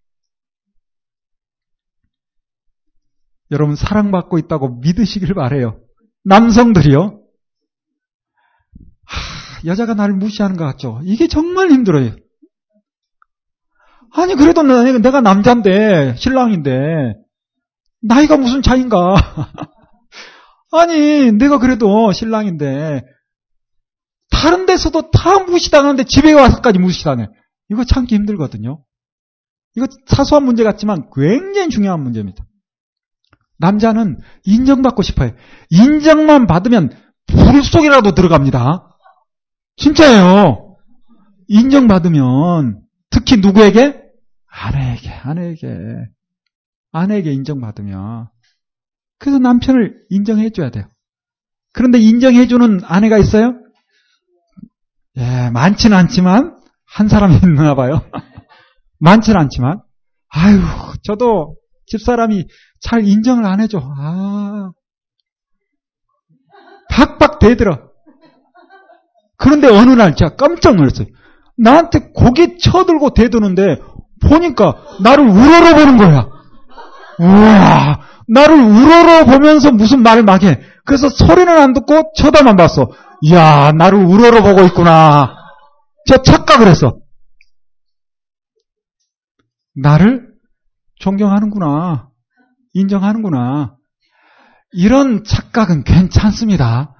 [3.51, 5.79] 여러분 사랑받고 있다고 믿으시길 바래요.
[6.25, 7.21] 남성들이요.
[9.05, 10.99] 하, 여자가 나를 무시하는 것 같죠?
[11.03, 12.15] 이게 정말 힘들어요.
[14.11, 17.13] 아니, 그래도 내가 남자인데, 신랑인데,
[18.01, 19.15] 나이가 무슨 차인가?
[20.71, 23.03] 아니, 내가 그래도 신랑인데,
[24.29, 27.27] 다른 데서도 다 무시당하는데 집에 와서까지 무시당해.
[27.69, 28.83] 이거 참기 힘들거든요.
[29.75, 32.45] 이거 사소한 문제 같지만 굉장히 중요한 문제입니다.
[33.59, 35.31] 남자는 인정받고 싶어요.
[35.69, 36.91] 인정만 받으면
[37.27, 38.97] 불 속이라도 들어갑니다.
[39.77, 40.77] 진짜예요.
[41.47, 44.01] 인정받으면 특히 누구에게?
[44.49, 45.67] 아내에게, 아내에게.
[46.91, 48.29] 아내에게 인정받으면.
[49.19, 50.85] 그래서 남편을 인정해 줘야 돼요.
[51.73, 53.53] 그런데 인정해 주는 아내가 있어요?
[55.17, 58.01] 예, 많지는 않지만, 한 사람이 있나 봐요.
[58.99, 59.81] 많지는 않지만,
[60.29, 60.59] 아유,
[61.03, 61.55] 저도
[61.87, 62.45] 집사람이
[62.81, 63.79] 잘 인정을 안 해줘.
[63.97, 64.71] 아.
[66.89, 67.87] 박박 대들어.
[69.37, 71.07] 그런데 어느 날 제가 깜짝 놀랐어요.
[71.57, 73.79] 나한테 고개 쳐들고 대드는데
[74.21, 76.27] 보니까 나를 우러러 보는 거야.
[77.19, 80.61] 우와, 나를 우러러 보면서 무슨 말을 막 해.
[80.85, 82.91] 그래서 소리는 안 듣고 쳐다만 봤어.
[83.21, 85.35] 이야, 나를 우러러 보고 있구나.
[86.07, 86.99] 저 착각을 했어.
[89.75, 90.27] 나를
[90.99, 92.09] 존경하는구나.
[92.73, 93.75] 인정하는구나.
[94.71, 96.93] 이런 착각은 괜찮습니다.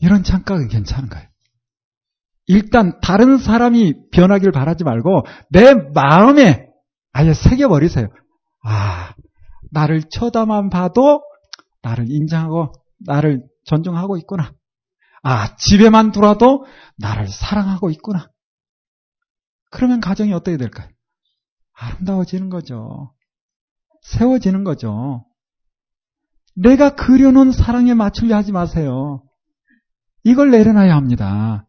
[0.00, 1.28] 이런 착각은 괜찮은 거예요.
[2.46, 6.66] 일단 다른 사람이 변하길 바라지 말고 내 마음에
[7.12, 8.08] 아예 새겨버리세요.
[8.64, 9.14] 아,
[9.72, 11.22] 나를 쳐다만 봐도
[11.82, 14.52] 나를 인정하고 나를 존중하고 있구나.
[15.22, 16.66] 아, 집에만 들어와도
[16.98, 18.28] 나를 사랑하고 있구나.
[19.70, 20.88] 그러면 가정이 어떻게 될까요?
[21.72, 23.12] 아름다워지는 거죠.
[24.02, 25.24] 세워지는 거죠.
[26.54, 29.22] 내가 그려놓은 사랑에 맞추려 하지 마세요.
[30.22, 31.66] 이걸 내려놔야 합니다.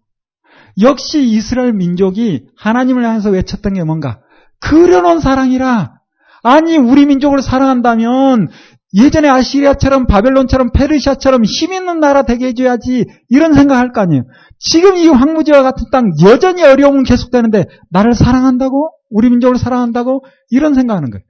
[0.81, 4.21] 역시 이스라엘 민족이 하나님을 향해서 외쳤던 게 뭔가?
[4.59, 6.02] 그려놓은 사랑이라.
[6.43, 8.49] 아니, 우리 민족을 사랑한다면
[8.93, 14.23] 예전에 아시리아처럼 바벨론처럼 페르시아처럼 힘 있는 나라 되게 해줘야지 이런 생각할 거 아니에요.
[14.59, 18.91] 지금 이 황무지와 같은 땅 여전히 어려움은 계속되는데 나를 사랑한다고?
[19.09, 20.23] 우리 민족을 사랑한다고?
[20.49, 21.23] 이런 생각하는 거예요.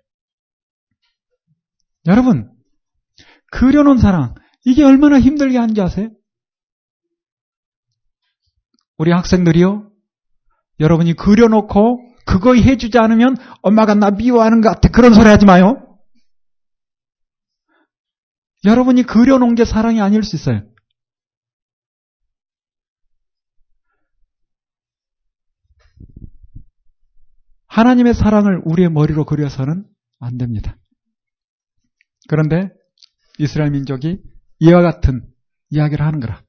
[2.06, 2.52] 여러분,
[3.52, 4.36] 그려놓은 사랑,
[4.66, 6.10] 이게 얼마나 힘들게 하는지 아세요?
[8.98, 9.90] 우리 학생들이요.
[10.80, 14.90] 여러분이 그려놓고 그거 해주지 않으면 엄마가 나 미워하는 것 같아.
[14.90, 15.98] 그런 소리 하지 마요.
[18.66, 20.62] 여러분이 그려놓은 게 사랑이 아닐 수 있어요.
[27.68, 29.86] 하나님의 사랑을 우리의 머리로 그려서는
[30.20, 30.78] 안 됩니다.
[32.30, 32.70] 그런데
[33.40, 34.22] 이스라엘 민족이
[34.60, 35.28] 이와 같은
[35.72, 36.44] 이야기를 하는 거라.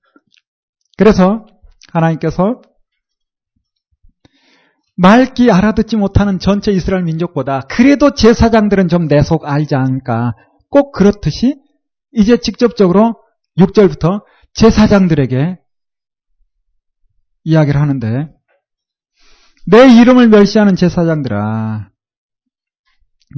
[0.99, 1.47] 그래서
[1.93, 2.61] 하나님께서
[4.97, 10.33] 맑기 알아듣지 못하는 전체 이스라엘 민족보다 그래도 제사장들은 좀 내 속 알지 않을까.
[10.71, 11.57] 꼭 그렇듯이
[12.13, 13.17] 이제 직접적으로
[13.59, 14.23] 6절부터
[14.55, 15.59] 제사장들에게
[17.45, 18.29] 이야기를 하는데
[19.67, 21.89] 내 이름을 멸시하는 제사장들아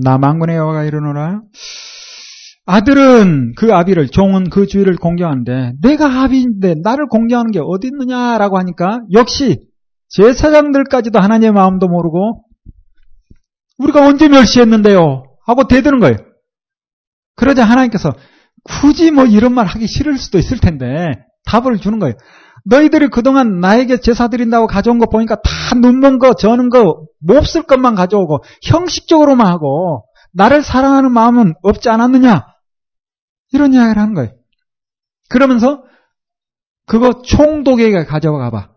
[0.03, 1.41] 나 망군의 여호와가 이르노라
[2.67, 9.01] 아들은 그 아비를 종은 그 주위를 공경하는데 내가 아비인데 나를 공경하는 게 어디 있느냐라고 하니까
[9.13, 9.61] 역시
[10.09, 12.45] 제사장들까지도 하나님의 마음도 모르고
[13.79, 16.17] 우리가 언제 멸시했는데요 하고 대드는 거예요.
[17.37, 18.13] 그러자 하나님께서
[18.65, 21.13] 굳이 뭐 이런 말 하기 싫을 수도 있을 텐데
[21.45, 22.15] 답을 주는 거예요.
[22.65, 27.95] 너희들이 그동안 나에게 제사 드린다고 가져온 거 보니까 다 눈먼 거, 저는 거, 몹쓸 것만
[27.95, 32.45] 가져오고 형식적으로만 하고 나를 사랑하는 마음은 없지 않았느냐?
[33.53, 34.33] 이런 이야기를 하는 거예요.
[35.29, 35.85] 그러면서
[36.87, 38.71] 그거 총독에게 가져가 봐.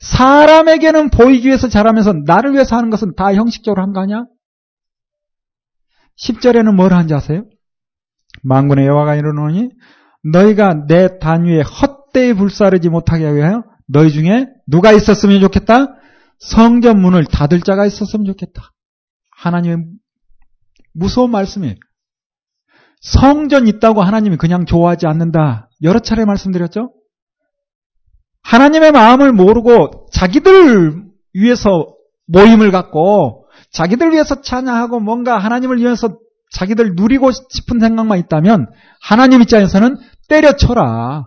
[0.00, 4.24] 사람에게는 보이기 위해서 잘하면서 나를 위해서 하는 것은 다 형식적으로 한 거 아니야?
[6.18, 7.44] 10절에는 뭘 한지 아세요?
[8.42, 9.70] 망군의 여호와가 이르노니
[10.32, 15.94] 너희가 내 단위에 헛되이 불사르지 못하게 위하여 너희 중에 누가 있었으면 좋겠다?
[16.38, 18.70] 성전 문을 닫을 자가 있었으면 좋겠다.
[19.36, 19.84] 하나님의
[20.94, 21.74] 무서운 말씀이에요.
[23.00, 25.68] 성전 있다고 하나님이 그냥 좋아하지 않는다.
[25.82, 26.92] 여러 차례 말씀드렸죠?
[28.42, 31.02] 하나님의 마음을 모르고 자기들
[31.34, 31.94] 위해서
[32.26, 36.16] 모임을 갖고 자기들 위해서 찬양하고 뭔가 하나님을 위해서
[36.52, 38.66] 자기들 누리고 싶은 생각만 있다면
[39.00, 39.96] 하나님 입장에서는
[40.28, 41.26] 때려쳐라.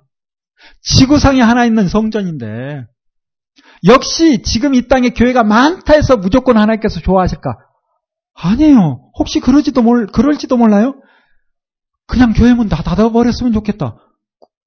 [0.82, 2.86] 지구상에 하나 있는 성전인데
[3.86, 7.56] 역시 지금 이 땅에 교회가 많다 해서 무조건 하나님께서 좋아하실까?
[8.36, 9.10] 아니에요.
[9.18, 10.96] 혹시 그러지도 몰 그럴지도 몰라요.
[12.08, 13.96] 그냥 교회 문 다 닫아버렸으면 좋겠다.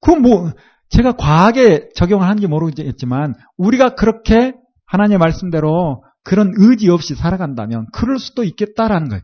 [0.00, 0.52] 그럼 뭐
[0.88, 4.54] 제가 과하게 적용을 하는지 모르겠지만 우리가 그렇게
[4.86, 9.22] 하나님의 말씀대로 그런 의지 없이 살아간다면 그럴 수도 있겠다라는 거예요.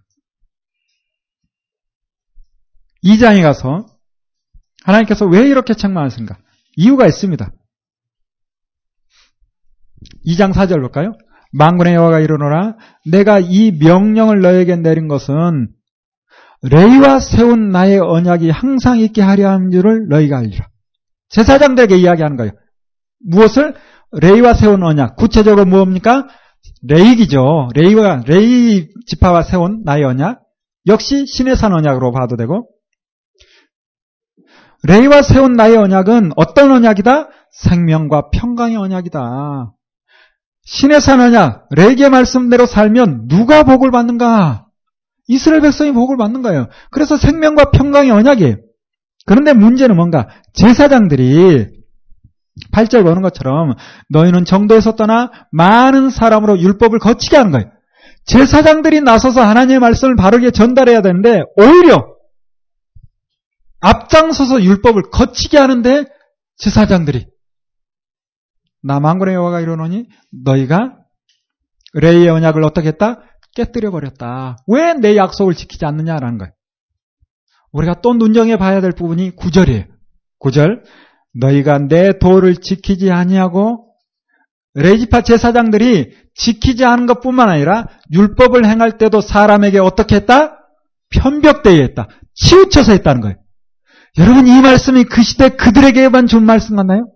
[3.05, 3.87] 2장에 가서
[4.85, 6.39] 하나님께서 왜 이렇게 책망하신가?
[6.77, 7.51] 이유가 있습니다.
[10.27, 11.13] 2장 4절 볼까요?
[11.53, 12.77] 망군의 여호와가 이르노라
[13.11, 15.69] 내가 이 명령을 너에게 내린 것은
[16.63, 20.69] 레이와 세운 나의 언약이 항상 있게 하려 함 줄을 너희가 알리라.
[21.33, 22.53] 제사장들에게 이야기하는 거예요.
[23.21, 23.75] 무엇을?
[24.13, 25.17] 레위와 세운 언약.
[25.17, 26.29] 구체적으로 무엇입니까?
[26.83, 27.69] 레위기죠.
[27.75, 30.43] 레위와, 레위 지파와 세운 나의 언약.
[30.87, 32.69] 역시 시내 산 언약으로 봐도 되고.
[34.85, 37.29] 레위와 세운 나의 언약은 어떤 언약이다?
[37.53, 39.73] 생명과 평강의 언약이다.
[40.65, 44.67] 시내 산 언약, 레위의 말씀대로 살면 누가 복을 받는가?
[45.29, 46.69] 이스라엘 백성이 복을 받는 거예요.
[46.91, 48.57] 그래서 생명과 평강의 언약이에요.
[49.27, 51.67] 그런데 문제는 뭔가 제사장들이
[52.73, 53.75] 8절 보는 것처럼
[54.11, 57.71] 너희는 정도에서 떠나 많은 사람으로 율법을 거치게 하는 거예요.
[58.27, 62.07] 제사장들이 나서서 하나님의 말씀을 바르게 전달해야 되는데 오히려
[63.81, 66.05] 앞장서서 율법을 거치게 하는데
[66.57, 67.27] 제사장들이
[68.83, 70.07] 남한군의 여호와가 이르노니
[70.45, 70.97] 너희가
[71.95, 73.23] 레이의 언약을 어떻게 했다?
[73.55, 74.57] 깨뜨려 버렸다.
[74.67, 76.53] 왜 내 약속을 지키지 않느냐라는 거예요.
[77.73, 79.87] 우리가 또 눈여겨 봐야 될 부분이 9절이에요.
[80.41, 80.83] 9절
[81.35, 83.89] 너희가 내 도를 지키지 아니하고
[84.75, 90.59] 레지파 제사장들이 지키지 않은 것뿐만 아니라 율법을 행할 때도 사람에게 어떻게 했다?
[91.11, 92.09] 편벽대에 했다.
[92.35, 93.37] 치우쳐서 했다는 거예요.
[94.19, 97.07] 여러분 이 말씀이 그 시대 그들에게만 준 말씀 같나요?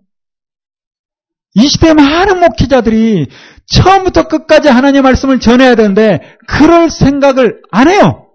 [1.55, 3.27] 이 시대 많은 목회자들이
[3.65, 8.26] 처음부터 끝까지 하나님의 말씀을 전해야 되는데 그럴 생각을 안 해요.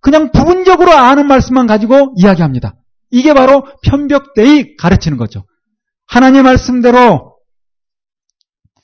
[0.00, 2.74] 그냥 부분적으로 아는 말씀만 가지고 이야기합니다.
[3.10, 5.44] 이게 바로 편벽대의 가르치는 거죠.
[6.06, 7.36] 하나님 말씀대로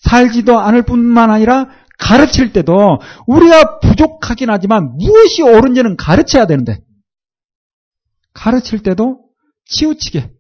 [0.01, 6.81] 살지도 않을 뿐만 아니라 가르칠 때도 우리가 부족하긴 하지만 무엇이 옳은지는 가르쳐야 되는데
[8.35, 9.25] 가르칠 때도
[9.65, 10.31] 치우치게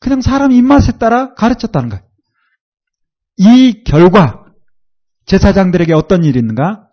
[0.00, 2.02] 그냥 사람 입맛에 따라 가르쳤다는 거예요.
[3.36, 4.44] 이 결과
[5.26, 6.87] 제사장들에게 어떤 일이 있는가?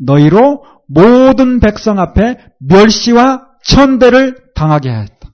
[0.00, 5.30] 너희로 모든 백성 앞에 멸시와 천대를 당하게 하였다.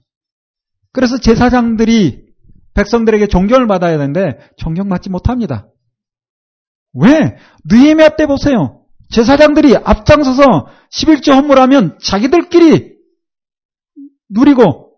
[0.91, 2.27] 그래서 제사장들이
[2.73, 5.67] 백성들에게 존경을 받아야 되는데 존경받지 못합니다.
[6.93, 7.37] 왜?
[7.65, 8.83] 느헤미야 때 보세요.
[9.09, 12.95] 제사장들이 앞장서서 11조 헌물하면 자기들끼리
[14.29, 14.93] 누리고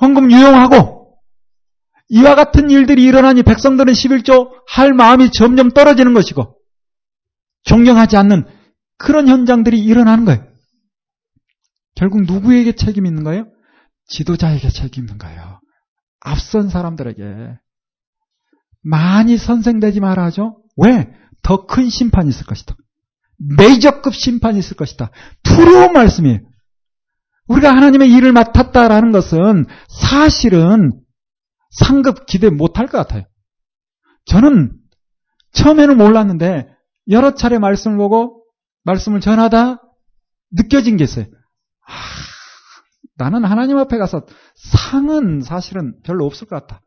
[0.00, 1.18] 헌금 유용하고
[2.08, 6.56] 이와 같은 일들이 일어나니 백성들은 11조 할 마음이 점점 떨어지는 것이고
[7.64, 8.46] 존경하지 않는
[8.98, 10.46] 그런 현장들이 일어나는 거예요.
[11.94, 13.46] 결국 누구에게 책임 있는 거예요?
[14.08, 15.60] 지도자에게 책임 있는 거예요.
[16.20, 17.56] 앞선 사람들에게.
[18.82, 20.62] 많이 선생되지 말아죠.
[20.76, 21.12] 왜?
[21.42, 22.76] 더 큰 심판이 있을 것이다.
[23.56, 25.10] 메이저급 심판이 있을 것이다.
[25.42, 26.40] 두려운 말씀이에요.
[27.46, 31.00] 우리가 하나님의 일을 맡았다라는 것은 사실은
[31.70, 33.24] 상급 기대 못할 것 같아요.
[34.26, 34.72] 저는
[35.52, 36.68] 처음에는 몰랐는데
[37.08, 38.37] 여러 차례 말씀을 보고
[38.88, 39.82] 말씀을 전하다
[40.52, 41.26] 느껴진 게 있어요.
[41.86, 41.92] 아,
[43.16, 44.26] 나는 하나님 앞에 가서
[44.56, 46.82] 상은 사실은 별로 없을 것 같다.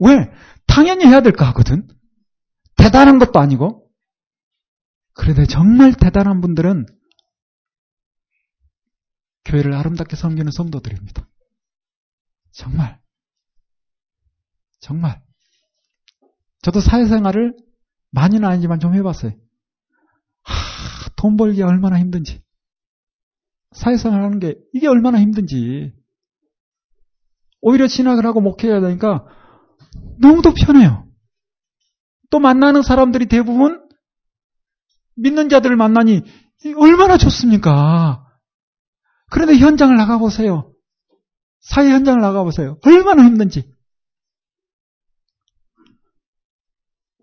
[0.00, 0.32] 왜?
[0.66, 1.86] 당연히 해야 될 거 하거든.
[2.76, 3.88] 대단한 것도 아니고.
[5.14, 6.86] 그런데 정말 대단한 분들은
[9.44, 11.28] 교회를 아름답게 섬기는 성도들입니다.
[12.52, 13.00] 정말.
[14.80, 15.22] 정말.
[16.62, 17.54] 저도 사회생활을
[18.10, 19.32] 많이는 아니지만 좀 해봤어요.
[21.22, 22.42] 하, 돈 벌기가 얼마나 힘든지.
[23.70, 25.94] 사회생활 하는 게 이게 얼마나 힘든지.
[27.60, 29.24] 오히려 진학을 하고 목회해야 되니까
[30.18, 31.08] 너무도 편해요.
[32.30, 33.88] 또 만나는 사람들이 대부분
[35.14, 36.22] 믿는 자들을 만나니
[36.76, 38.26] 얼마나 좋습니까?
[39.30, 40.74] 그런데 현장을 나가보세요.
[41.60, 42.78] 사회 현장을 나가보세요.
[42.84, 43.70] 얼마나 힘든지.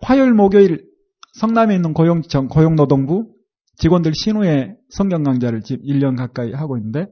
[0.02, 0.90] 화요일, 목요일
[1.34, 3.39] 성남에 있는 고용, 고용노동부
[3.80, 7.08] 직원들 신우의 성경 강좌를 지금 1년 가까이 하고 있는데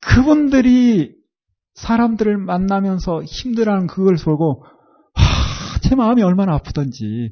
[0.00, 1.14] 그분들이
[1.74, 5.22] 사람들을 만나면서 힘들어하는 그걸 보고 와,
[5.82, 7.30] 제 마음이 얼마나 아프던지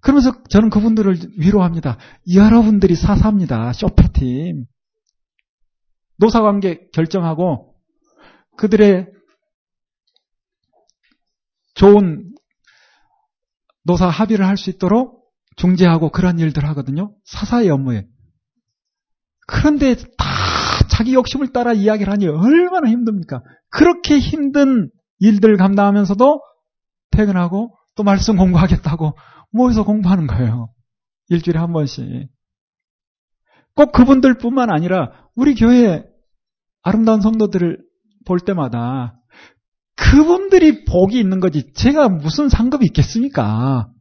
[0.00, 1.96] 그러면서 저는 그분들을 위로합니다.
[2.34, 3.72] 여러분들이 사사입니다.
[3.72, 4.64] 쇼페팀.
[6.18, 7.76] 노사관계 결정하고
[8.56, 9.06] 그들의
[11.74, 12.34] 좋은
[13.84, 15.21] 노사 합의를 할 수 있도록
[15.56, 17.14] 중재하고 그런 일들 하거든요.
[17.24, 18.06] 사사의 업무에.
[19.46, 20.24] 그런데 다
[20.90, 23.42] 자기 욕심을 따라 이야기를 하니 얼마나 힘듭니까?
[23.70, 26.40] 그렇게 힘든 일들 감당하면서도
[27.10, 29.16] 퇴근하고 또 말씀 공부하겠다고
[29.50, 30.70] 모여서 공부하는 거예요.
[31.28, 32.28] 일주일에 한 번씩.
[33.74, 36.04] 꼭 그분들 뿐만 아니라 우리 교회
[36.82, 37.78] 아름다운 성도들을
[38.26, 39.18] 볼 때마다
[39.96, 43.91] 그분들이 복이 있는 거지 제가 무슨 상급이 있겠습니까?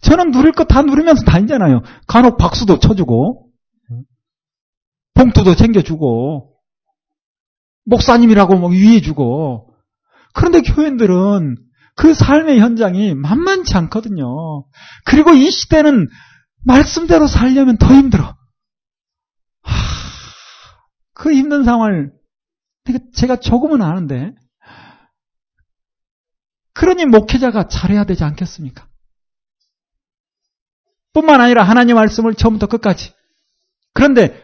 [0.00, 1.82] 저는 누릴 거다 누리면서 다니잖아요.
[2.06, 3.48] 간혹 박수도 쳐주고
[5.14, 6.56] 봉투도 챙겨주고
[7.84, 9.74] 목사님이라고 뭐 위해주고
[10.32, 11.56] 그런데 교인들은
[11.96, 14.64] 그 삶의 현장이 만만치 않거든요.
[15.04, 16.08] 그리고 이 시대는
[16.64, 18.36] 말씀대로 살려면 더 힘들어.
[19.62, 19.72] 하,
[21.12, 22.12] 그 힘든 상황을
[23.14, 24.32] 제가 조금은 아는데
[26.72, 28.89] 그러니 목회자가 잘해야 되지 않겠습니까?
[31.12, 33.12] 뿐만 아니라 하나님 말씀을 처음부터 끝까지.
[33.94, 34.40] 그런데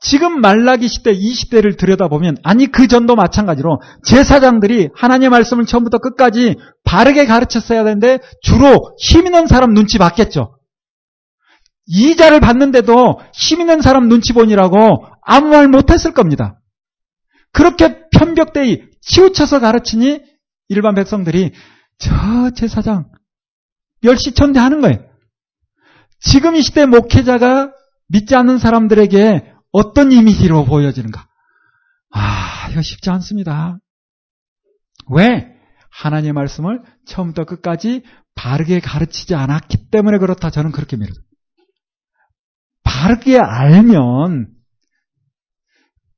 [0.00, 6.56] 지금 말라기 시대 이 시대를 들여다보면 아니 그 전도 마찬가지로 제사장들이 하나님의 말씀을 처음부터 끝까지
[6.84, 10.58] 바르게 가르쳤어야 되는데 주로 힘 있는 사람 눈치 봤겠죠.
[11.86, 16.60] 이자를 받는데도 힘 있는 사람 눈치 보니라고 아무 말 못했을 겁니다.
[17.52, 20.20] 그렇게 편벽대이 치우쳐서 가르치니
[20.68, 21.52] 일반 백성들이
[21.98, 23.08] 저 제사장
[24.02, 25.15] 멸시천대하는 거예요.
[26.20, 27.72] 지금 이 시대 목회자가
[28.08, 31.26] 믿지 않는 사람들에게 어떤 이미지로 보여지는가?
[32.12, 33.78] 아, 이거 쉽지 않습니다.
[35.10, 35.54] 왜?
[35.90, 38.02] 하나님의 말씀을 처음부터 끝까지
[38.34, 40.50] 바르게 가르치지 않았기 때문에 그렇다.
[40.50, 41.14] 저는 그렇게 믿어요.
[42.82, 44.48] 바르게 알면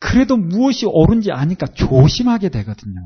[0.01, 3.01] 그래도 무엇이 옳은지 아니까 조심하게 되거든요.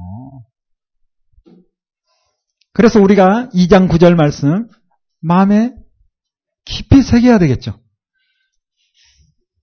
[2.75, 4.69] 그래서 우리가 2장 9절 말씀
[5.21, 5.75] 마음에
[6.65, 7.81] 깊이 새겨야 되겠죠.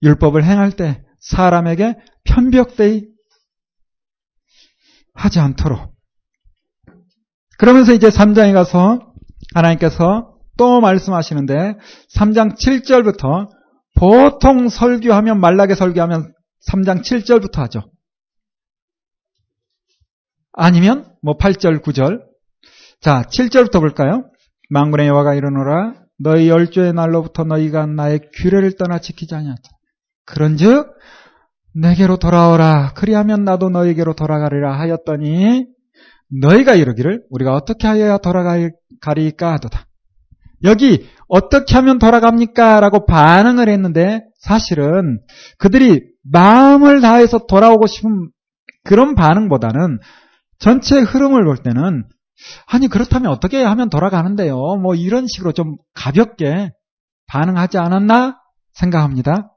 [0.01, 3.07] 율법을 행할 때 사람에게 편벽되이
[5.13, 5.93] 하지 않도록.
[7.57, 9.13] 그러면서 이제 3장에 가서
[9.53, 11.75] 하나님께서 또 말씀하시는데
[12.15, 13.49] 3장 7절부터
[13.95, 16.33] 보통 설교하면 말라게 설교하면
[16.69, 17.91] 3장 7절부터 하죠.
[20.53, 22.21] 아니면 뭐 8절, 9절.
[23.01, 24.29] 자, 7절부터 볼까요?
[24.69, 29.61] 망군의 여호와가 이르노라 너희 열조의 날로부터 너희가 나의 규례를 떠나 지키지 아니하다.
[30.25, 30.93] 그런즉
[31.73, 32.93] 내게로 돌아오라.
[32.95, 35.65] 그리하면 나도 너에게로 돌아가리라 하였더니
[36.41, 39.85] 너희가 이르기를 우리가 어떻게 하여야 돌아가리까 하도다.
[40.63, 42.79] 여기 어떻게 하면 돌아갑니까?
[42.81, 45.21] 라고 반응을 했는데 사실은
[45.57, 48.29] 그들이 마음을 다해서 돌아오고 싶은
[48.83, 49.99] 그런 반응보다는
[50.59, 52.03] 전체 흐름을 볼 때는
[52.65, 54.55] 아니 그렇다면 어떻게 하면 돌아가는데요?
[54.81, 56.71] 뭐 이런 식으로 좀 가볍게
[57.27, 58.39] 반응하지 않았나
[58.73, 59.51] 생각합니다.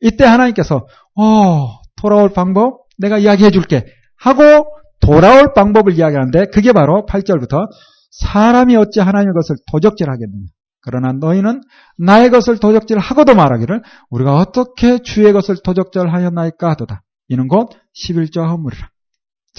[0.00, 3.84] 이때 하나님께서 어 돌아올 방법 내가 이야기해 줄게
[4.18, 4.66] 하고
[5.00, 7.68] 돌아올 방법을 이야기하는데 그게 바로 8절부터
[8.10, 10.46] 사람이 어찌 하나님의 것을 도적질 하겠느냐.
[10.82, 11.62] 그러나 너희는
[11.98, 17.02] 나의 것을 도적질하고도 말하기를 우리가 어떻게 주의 것을 도적질하였나이까 하도다.
[17.28, 18.88] 이는 곧 11조 허물이라.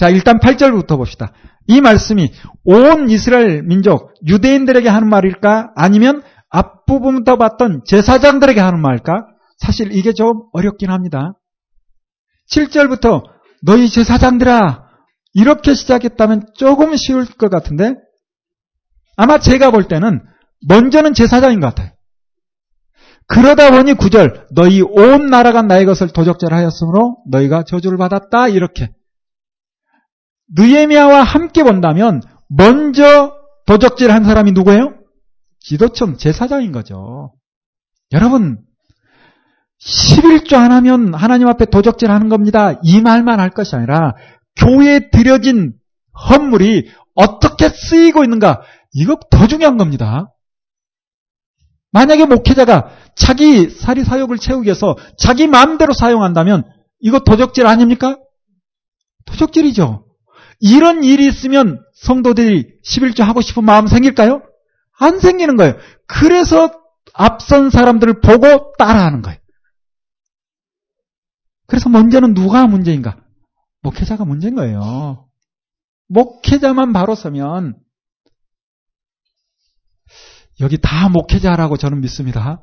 [0.02, 1.32] 자, 일단 8절부터 봅시다.
[1.68, 2.32] 이 말씀이
[2.64, 5.74] 온 이스라엘 민족, 유대인들에게 하는 말일까?
[5.76, 9.26] 아니면 앞부분부터 봤던 제사장들에게 하는 말일까?
[9.58, 11.34] 사실 이게 좀 어렵긴 합니다.
[12.50, 13.22] 7절부터
[13.64, 14.88] 너희 제사장들아
[15.34, 17.94] 이렇게 시작했다면 조금 쉬울 것 같은데
[19.16, 20.20] 아마 제가 볼 때는
[20.66, 21.92] 먼저는 제사장인 것 같아요.
[23.28, 28.90] 그러다 보니 9절 너희 온 나라가 나의 것을 도적질 하였으므로 너희가 저주를 받았다 이렇게
[30.48, 33.34] 느에미아와 함께 본다면 먼저
[33.66, 34.94] 도적질한 사람이 누구예요?
[35.60, 37.32] 기도청 제사장인 거죠.
[38.12, 38.58] 여러분
[39.80, 42.78] 11조 안 하면 하나님 앞에 도적질하는 겁니다.
[42.82, 44.14] 이 말만 할 것이 아니라
[44.56, 45.72] 교회에 들여진
[46.28, 48.62] 헌물이 어떻게 쓰이고 있는가
[48.92, 50.32] 이거 더 중요한 겁니다.
[51.90, 56.64] 만약에 목회자가 자기 사리 사욕을 채우기 위해서 자기 마음대로 사용한다면
[57.00, 58.18] 이거 도적질 아닙니까?
[59.26, 60.06] 도적질이죠.
[60.64, 64.42] 이런 일이 있으면 성도들이 11조 하고 싶은 마음 생길까요?
[65.00, 65.74] 안 생기는 거예요.
[66.06, 66.70] 그래서
[67.14, 69.40] 앞선 사람들을 보고 따라하는 거예요.
[71.66, 73.16] 그래서 먼저는 누가 문제인가?
[73.80, 75.28] 목회자가 문제인 거예요.
[76.06, 77.76] 목회자만 바로 서면
[80.60, 82.62] 여기 다 목회자라고 저는 믿습니다.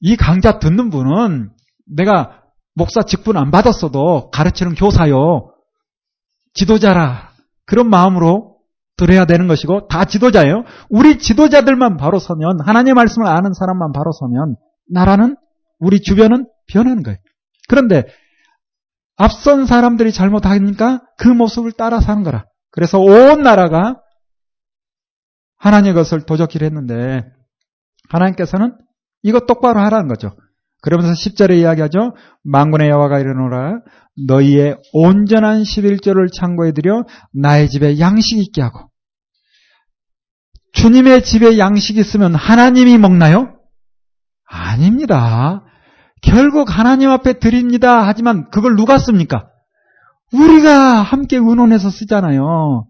[0.00, 1.54] 이 강좌 듣는 분은
[1.86, 2.43] 내가
[2.74, 5.52] 목사 직분 안 받았어도 가르치는 교사요.
[6.54, 7.32] 지도자라.
[7.66, 8.58] 그런 마음으로
[8.96, 10.64] 들어야 되는 것이고 다 지도자예요.
[10.88, 14.56] 우리 지도자들만 바로 서면 하나님의 말씀을 아는 사람만 바로 서면
[14.88, 15.36] 나라는
[15.78, 17.18] 우리 주변은 변하는 거예요.
[17.68, 18.04] 그런데
[19.16, 22.44] 앞선 사람들이 잘못하니까 그 모습을 따라 사는 거라.
[22.70, 24.00] 그래서 온 나라가
[25.58, 27.24] 하나님의 것을 도적질 했는데
[28.10, 28.76] 하나님께서는
[29.22, 30.36] 이것 똑바로 하라는 거죠.
[30.84, 32.14] 그러면서 10절에 이야기하죠.
[32.42, 33.78] 망군의 여호와가 이르노라
[34.28, 38.90] 너희의 온전한 11조를 창고에 들여 나의 집에 양식 있게 하고
[40.74, 43.56] 주님의 집에 양식 있으면 하나님이 먹나요?
[44.46, 45.64] 아닙니다.
[46.20, 48.06] 결국 하나님 앞에 드립니다.
[48.06, 49.46] 하지만 그걸 누가 씁니까?
[50.34, 52.86] 우리가 함께 의논해서 쓰잖아요.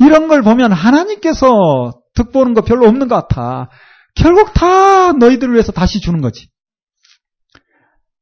[0.00, 3.70] 이런 걸 보면 하나님께서 득보는 거 별로 없는 것 같아.
[4.14, 6.50] 결국 다 너희들을 위해서 다시 주는 거지.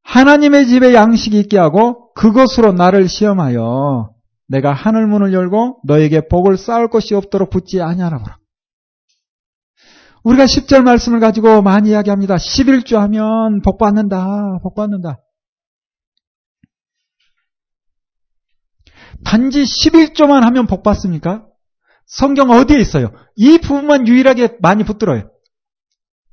[0.09, 4.15] 하나님의 집에 양식이 있게 하고 그것으로 나를 시험하여
[4.49, 8.39] 내가 하늘 문을 열고 너에게 복을 쌓을 것이 없도록 붙지 아니하라 보라.
[10.25, 12.37] 우리가 10절 말씀을 가지고 많이 이야기합니다.
[12.37, 14.59] 11조 하면 복 받는다.
[14.63, 15.21] 복 받는다.
[19.25, 21.47] 단지 11조만 하면 복 받습니까?
[22.07, 23.13] 성경 어디에 있어요?
[23.37, 25.31] 이 부분만 유일하게 많이 붙들어요.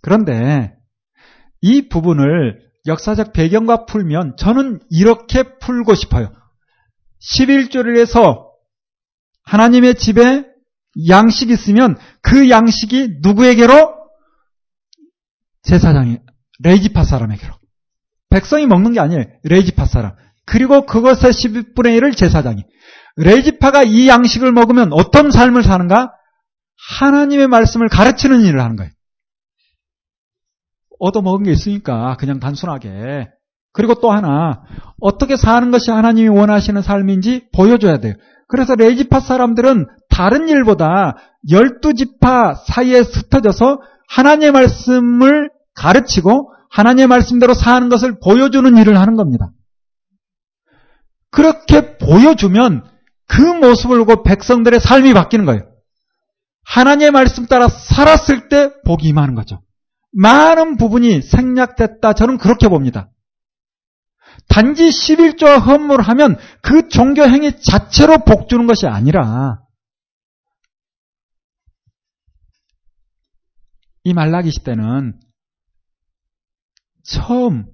[0.02, 0.78] 그런데
[1.60, 6.32] 이 부분을 역사적 배경과 풀면 저는 이렇게 풀고 싶어요.
[7.22, 8.52] 11조를 해서
[9.44, 10.46] 하나님의 집에
[11.08, 13.96] 양식이 있으면 그 양식이 누구에게로?
[15.64, 16.20] 제사장이
[16.60, 17.54] 레이지파 사람에게로.
[18.30, 19.24] 백성이 먹는 게 아니에요.
[19.44, 20.14] 레이지파 사람.
[20.46, 22.64] 그리고 그것의 11분의 1을 제사장이.
[23.18, 26.12] 레이지파가 이 양식을 먹으면 어떤 삶을 사는가?
[27.00, 28.92] 하나님의 말씀을 가르치는 일을 하는 거예요.
[31.00, 33.30] 얻어먹은 게 있으니까 그냥 단순하게.
[33.74, 34.62] 그리고 또 하나
[35.02, 38.14] 어떻게 사는 것이 하나님이 원하시는 삶인지 보여줘야 돼요.
[38.48, 41.16] 그래서 레지파 사람들은 다른 일보다
[41.50, 49.52] 열두 지파 사이에 흩어져서 하나님의 말씀을 가르치고 하나님의 말씀대로 사는 것을 보여주는 일을 하는 겁니다.
[51.32, 52.86] 그렇게 보여주면
[53.28, 55.64] 그 모습을 보고 백성들의 삶이 바뀌는 거예요.
[56.66, 59.60] 하나님의 말씀 따라 살았을 때 복이 임하는 거죠.
[60.16, 62.14] 많은 부분이 생략됐다.
[62.14, 63.12] 저는 그렇게 봅니다.
[64.48, 69.62] 단지 11조와 헌물하면 그 종교 행위 자체로 복 주는 것이 아니라
[74.04, 75.20] 이 말라기 시대는
[77.04, 77.66] 처음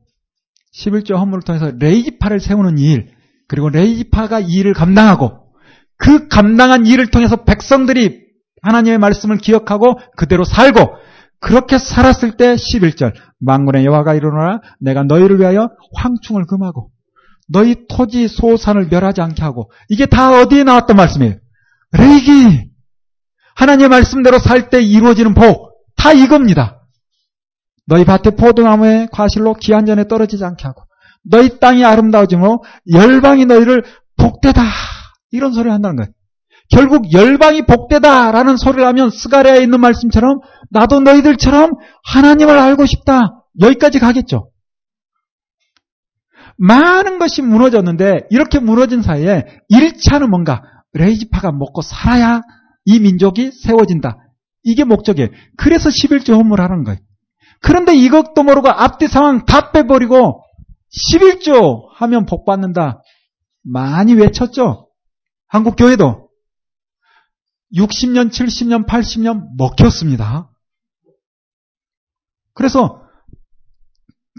[0.73, 3.13] 11조 헌물을 통해서 레이지파를 세우는 일,
[3.47, 5.53] 그리고 레이지파가 이 일을 감당하고
[5.97, 8.21] 그 감당한 일을 통해서 백성들이
[8.61, 10.95] 하나님의 말씀을 기억하고 그대로 살고
[11.41, 16.91] 그렇게 살았을 때 11절 망군의 여호와가 이르노라 내가 너희를 위하여 황충을 금하고
[17.49, 21.35] 너희 토지 소산을 멸하지 않게 하고 이게 다 어디에 나왔던 말씀이에요?
[21.97, 22.69] 레이기
[23.55, 25.71] 하나님의 말씀대로 살 때 이루어지는 복
[26.01, 26.79] 다 이겁니다.
[27.85, 30.83] 너희 밭에 포도나무에 과실로 기한 전에 떨어지지 않게 하고
[31.23, 33.83] 너희 땅이 아름다워지므로 열방이 너희를
[34.17, 34.63] 복되다
[35.29, 36.07] 이런 소리를 한다는 거예요.
[36.71, 40.39] 결국 열방이 복되다라는 소리를 하면 스가랴에 있는 말씀처럼
[40.71, 41.71] 나도 너희들처럼
[42.05, 43.45] 하나님을 알고 싶다.
[43.59, 44.51] 여기까지 가겠죠.
[46.57, 50.61] 많은 것이 무너졌는데 이렇게 무너진 사이에 1차는 뭔가
[50.93, 52.41] 레이지파가 먹고 살아야
[52.85, 54.17] 이 민족이 세워진다.
[54.63, 55.29] 이게 목적이에요.
[55.57, 56.99] 그래서 11조 헌물을 하는 거예요.
[57.61, 60.43] 그런데 이것도 모르고 앞뒤 상황 다 빼버리고
[60.93, 63.01] 11조 하면 복 받는다.
[63.63, 64.89] 많이 외쳤죠?
[65.47, 66.29] 한국 교회도
[67.75, 70.50] 60년, 70년, 80년 먹혔습니다.
[72.53, 73.01] 그래서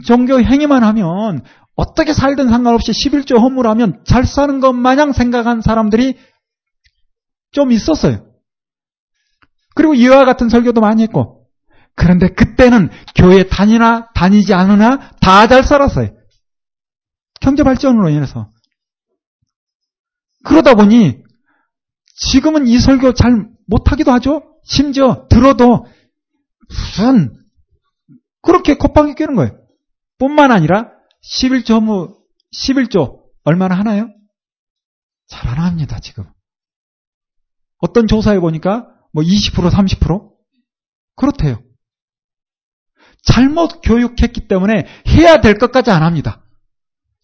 [0.07, 1.43] 종교 행위만 하면
[1.75, 6.19] 어떻게 살든 상관없이 11조 헌물하면 잘 사는 것 마냥 생각한 사람들이
[7.51, 8.27] 좀 있었어요.
[9.75, 11.47] 그리고 이와 같은 설교도 많이 했고
[11.95, 16.11] 그런데 그때는 교회 다니나 다니지 않으나 다 잘 살았어요.
[17.41, 18.51] 경제 발전으로 인해서.
[20.45, 21.23] 그러다 보니
[22.17, 24.43] 지금은 이 설교 잘 못하기도 하죠.
[24.65, 25.87] 심지어 들어도
[26.69, 27.42] 무슨
[28.43, 29.59] 그렇게 콧방귀 뀌는 거예요.
[30.19, 30.91] 뿐만 아니라
[31.25, 32.19] 11조 뭐
[32.55, 34.09] 11조 얼마나 하나요?
[35.29, 36.25] 잘 안 합니다, 지금.
[37.79, 40.31] 어떤 조사에 보니까 뭐 20% 30%
[41.17, 41.63] 그렇대요.
[43.23, 46.45] 잘못 교육했기 때문에 해야 될 것까지 안 합니다.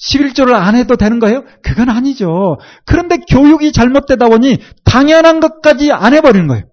[0.01, 1.45] 11조를 안 해도 되는 거예요?
[1.63, 2.57] 그건 아니죠.
[2.85, 6.65] 그런데 교육이 잘못되다 보니 당연한 것까지 안 해버리는 거예요.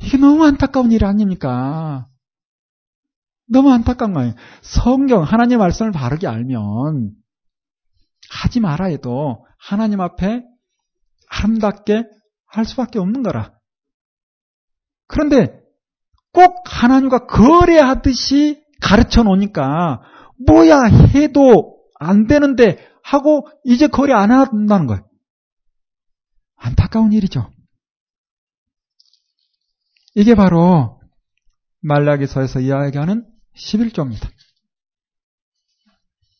[0.00, 2.06] 이게 너무 안타까운 일 아닙니까?
[3.52, 4.34] 너무 안타까운 거예요.
[4.62, 7.14] 성경, 하나님 말씀을 바르게 알면
[8.30, 10.42] 하지 말아 해도 하나님 앞에
[11.28, 12.04] 아름답게
[12.46, 13.52] 할 수밖에 없는 거라.
[15.06, 15.60] 그런데
[16.32, 20.00] 꼭 하나님과 거래하듯이 가르쳐 놓으니까
[20.46, 20.84] 뭐야
[21.14, 25.06] 해도 안 되는데 하고 이제 거래 안 한다는 거예요.
[26.56, 27.50] 안타까운 일이죠.
[30.14, 31.00] 이게 바로
[31.80, 34.28] 말라기서에서 이야기하는 11조입니다.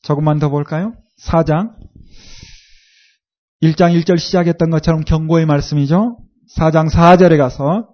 [0.02, 0.94] 조금만 더 볼까요?
[1.20, 1.74] 4장
[3.62, 6.18] 1장 1절 시작했던 것처럼 경고의 말씀이죠.
[6.58, 7.88] 4장 4절에 가서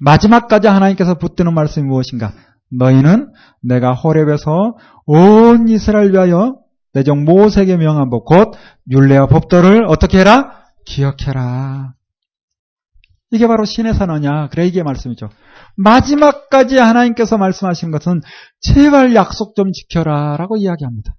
[0.00, 2.32] 마지막까지 하나님께서 붙드는 말씀이 무엇인가?
[2.70, 6.56] 너희는 내가 호렙에서 온 이스라엘 위하여
[6.94, 8.52] 내 종 모세에게 명한 법, 곧
[8.90, 10.64] 율례와 법도를 어떻게 해라?
[10.84, 11.94] 기억해라.
[13.32, 14.48] 이게 바로 신의 선언이야.
[14.50, 15.30] 그래 이게 말씀이죠.
[15.76, 18.20] 마지막까지 하나님께서 말씀하신 것은
[18.60, 21.14] 제발 약속 좀 지켜라라고 이야기합니다.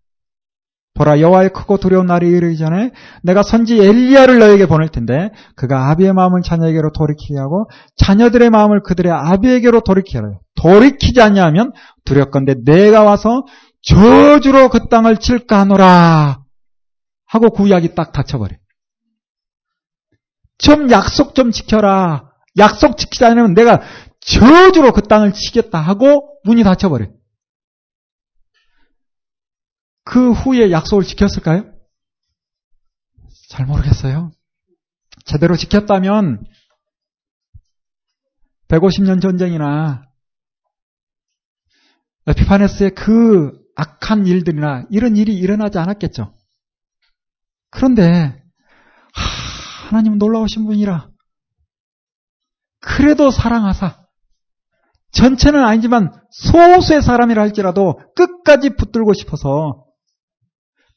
[0.96, 2.92] 보라 여호와의 크고 두려운 날이 이르기 전에
[3.24, 9.12] 내가 선지 엘리야를 너에게 보낼 텐데 그가 아비의 마음을 자녀에게로 돌이키게 하고 자녀들의 마음을 그들의
[9.12, 10.38] 아비에게로 돌이키게 하라.
[10.62, 11.72] 돌이키지 않냐면
[12.06, 13.44] 두렵건대 내가 와서
[13.82, 16.42] 저주로 그 땅을 칠까 하노라
[17.26, 18.56] 하고 구약이 딱 닫혀버려.
[20.58, 22.32] 좀 약속 좀 지켜라.
[22.58, 23.82] 약속 지키지 않으면 내가
[24.20, 27.08] 저주로 그 땅을 치겠다 하고 문이 닫혀버려.
[30.06, 31.74] 그 후에 약속을 지켰을까요?
[33.50, 34.32] 잘 모르겠어요.
[35.26, 36.46] 제대로 지켰다면
[38.68, 40.10] 150년 전쟁이나
[42.28, 46.34] 에피파네스의 그 악한 일들이나 이런 일이 일어나지 않았겠죠.
[47.70, 48.44] 그런데
[49.14, 49.53] 하
[49.94, 51.10] 나님은 놀라우신 분이라
[52.80, 54.04] 그래도 사랑하사
[55.12, 59.86] 전체는 아니지만 소수의 사람이라 할지라도 끝까지 붙들고 싶어서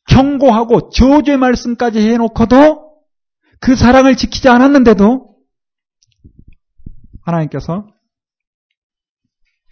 [0.08, 2.86] 경고하고 저주의 말씀까지 해놓고도
[3.60, 5.36] 그 사랑을 지키지 않았는데도
[7.22, 7.86] 하나님께서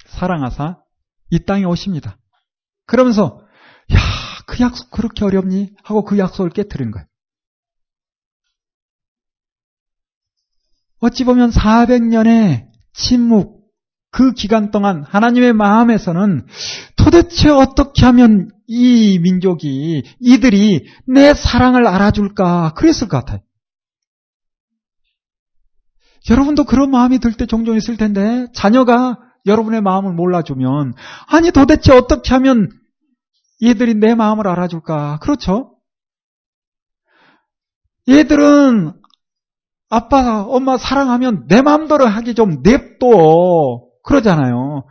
[0.06, 0.82] 사랑하사
[1.30, 2.18] 이 땅에 오십니다.
[2.86, 3.40] 그러면서
[3.92, 3.98] 야,
[4.46, 5.74] 그 약속 그렇게 어렵니?
[5.82, 7.06] 하고 그 약속을 깨뜨린 거예요.
[11.04, 13.62] 어찌 보면 400년의 침묵,
[14.10, 16.46] 그 기간 동안 하나님의 마음에서는
[16.96, 22.72] 도대체 어떻게 하면 이 민족이, 이들이 내 사랑을 알아줄까?
[22.74, 23.40] 그랬을 것 같아요.
[26.30, 30.94] 여러분도 그런 마음이 들 때 종종 있을 텐데, 자녀가 여러분의 마음을 몰라주면,
[31.26, 32.70] 아니 도대체 어떻게 하면
[33.62, 35.18] 얘들이 내 마음을 알아줄까?
[35.20, 35.76] 그렇죠?
[38.08, 39.03] 얘들은
[39.94, 43.86] 아빠, 엄마 사랑하면 내 마음대로 하기 좀 냅둬.
[44.02, 44.84] 그러잖아요.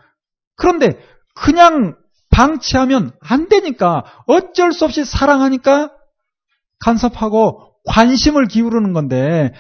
[0.55, 0.97] 그런데
[1.35, 1.95] 그냥
[2.29, 5.91] 방치하면 안 되니까 어쩔 수 없이 사랑하니까
[6.79, 9.51] 간섭하고 관심을 기울이는 건데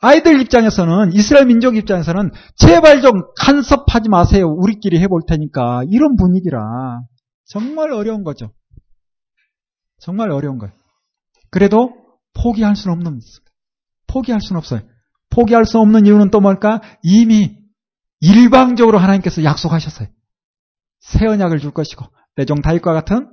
[0.00, 4.48] 아이들 입장에서는 이스라엘 민족 입장에서는 제발 좀 간섭하지 마세요.
[4.48, 7.00] 우리끼리 해볼 테니까 이런 분위기라
[7.46, 8.50] 정말 어려운 거죠.
[9.98, 10.74] 정말 어려운 거예요.
[11.50, 11.92] 그래도
[12.34, 13.20] 포기할 수는 없는
[14.14, 14.80] 포기할 수는 없어요.
[15.30, 16.80] 포기할 수 없는 이유는 또 뭘까?
[17.02, 17.56] 이미
[18.20, 20.08] 일방적으로 하나님께서 약속하셨어요.
[21.00, 22.06] 새 언약을 줄 것이고
[22.36, 23.28] 내종 다윗과 같은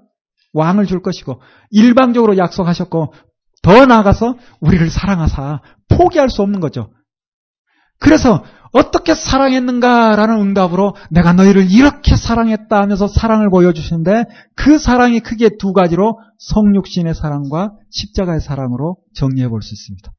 [0.54, 3.14] 왕을 줄 것이고 일방적으로 약속하셨고
[3.62, 6.92] 더 나아가서 우리를 사랑하사 포기할 수 없는 거죠.
[8.00, 14.26] 그래서 어떻게 사랑했는가라는 응답으로 내가 너희를 이렇게 사랑했다 하면서 사랑을 보여주시는데
[14.56, 20.12] 그 사랑이 크게 두 가지로 성육신의 사랑과 십자가의 사랑으로 정리해 볼 수 있습니다.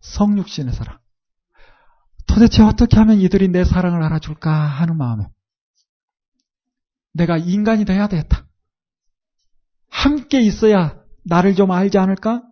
[0.00, 0.98] 성육신의 사랑.
[2.26, 5.24] 도대체 어떻게 하면 이들이 내 사랑을 알아줄까 하는 마음에
[7.12, 8.46] 내가 인간이 돼야 되겠다.
[9.90, 12.42] 함께 있어야 나를 좀 알지 않을까?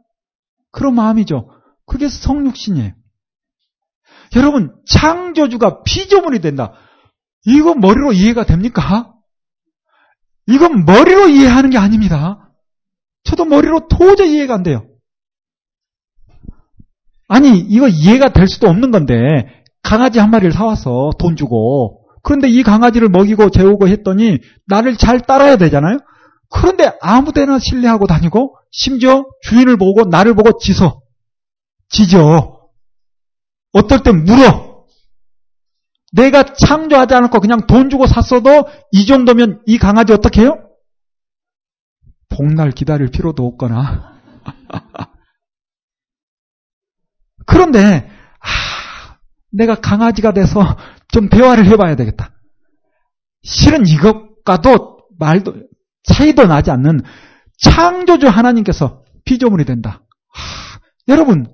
[0.72, 1.50] 그런 마음이죠.
[1.86, 2.92] 그게 성육신이에요.
[4.34, 6.72] 여러분, 창조주가 피조물이 된다.
[7.44, 9.14] 이거 머리로 이해가 됩니까?
[10.48, 12.50] 이건 머리로 이해하는 게 아닙니다.
[13.24, 14.88] 저도 머리로 도저히 이해가 안 돼요.
[17.28, 22.62] 아니, 이거 이해가 될 수도 없는 건데, 강아지 한 마리를 사와서 돈 주고, 그런데 이
[22.62, 25.98] 강아지를 먹이고 재우고 했더니, 나를 잘 따라야 되잖아요?
[26.50, 31.00] 그런데 아무 데나 신뢰하고 다니고, 심지어 주인을 보고, 나를 보고 짖어.
[31.88, 32.56] 짖어.
[33.72, 34.84] 어떨 땐 물어.
[36.12, 40.58] 내가 창조하지 않고 그냥 돈 주고 샀어도 이 정도면 이 강아지 어떻게 해요?
[42.28, 44.14] 복날 기다릴 필요도 없거나.
[47.46, 49.16] 그런데 아,
[49.50, 50.76] 내가 강아지가 돼서
[51.08, 52.32] 좀 대화를 해봐야 되겠다.
[53.42, 55.54] 실은 이것과도 말도
[56.04, 57.00] 차이도 나지 않는
[57.58, 60.02] 창조주 하나님께서 피조물이 된다.
[60.28, 61.46] 하, 여러분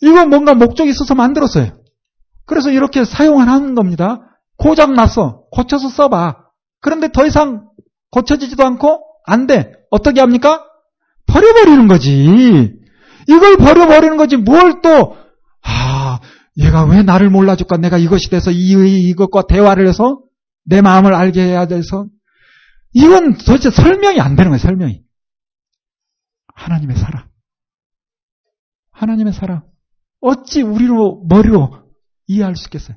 [0.00, 1.72] 이건 뭔가 목적이 있어서 만들었어요.
[2.44, 4.20] 그래서 이렇게 사용하는 겁니다.
[4.56, 5.44] 고장 났어.
[5.52, 6.36] 고쳐서 써봐.
[6.80, 7.68] 그런데 더 이상
[8.10, 9.72] 고쳐지지도 않고 안 돼.
[9.90, 10.64] 어떻게 합니까?
[11.26, 12.74] 버려버리는 거지.
[13.28, 14.36] 이걸 버려버리는 거지.
[14.36, 15.16] 뭘 또,
[15.62, 16.20] 아,
[16.56, 17.76] 얘가 왜 나를 몰라줄까?
[17.76, 20.22] 내가 이것이 돼서 이, 이것과 대화를 해서
[20.64, 22.06] 내 마음을 알게 해야 돼서.
[22.92, 25.02] 이건 도대체 설명이 안 되는 거예요, 설명이.
[26.54, 27.28] 하나님의 사랑.
[28.90, 29.64] 하나님의 사랑.
[30.20, 31.88] 어찌 우리로, 머리로
[32.26, 32.96] 이해할 수 있겠어요?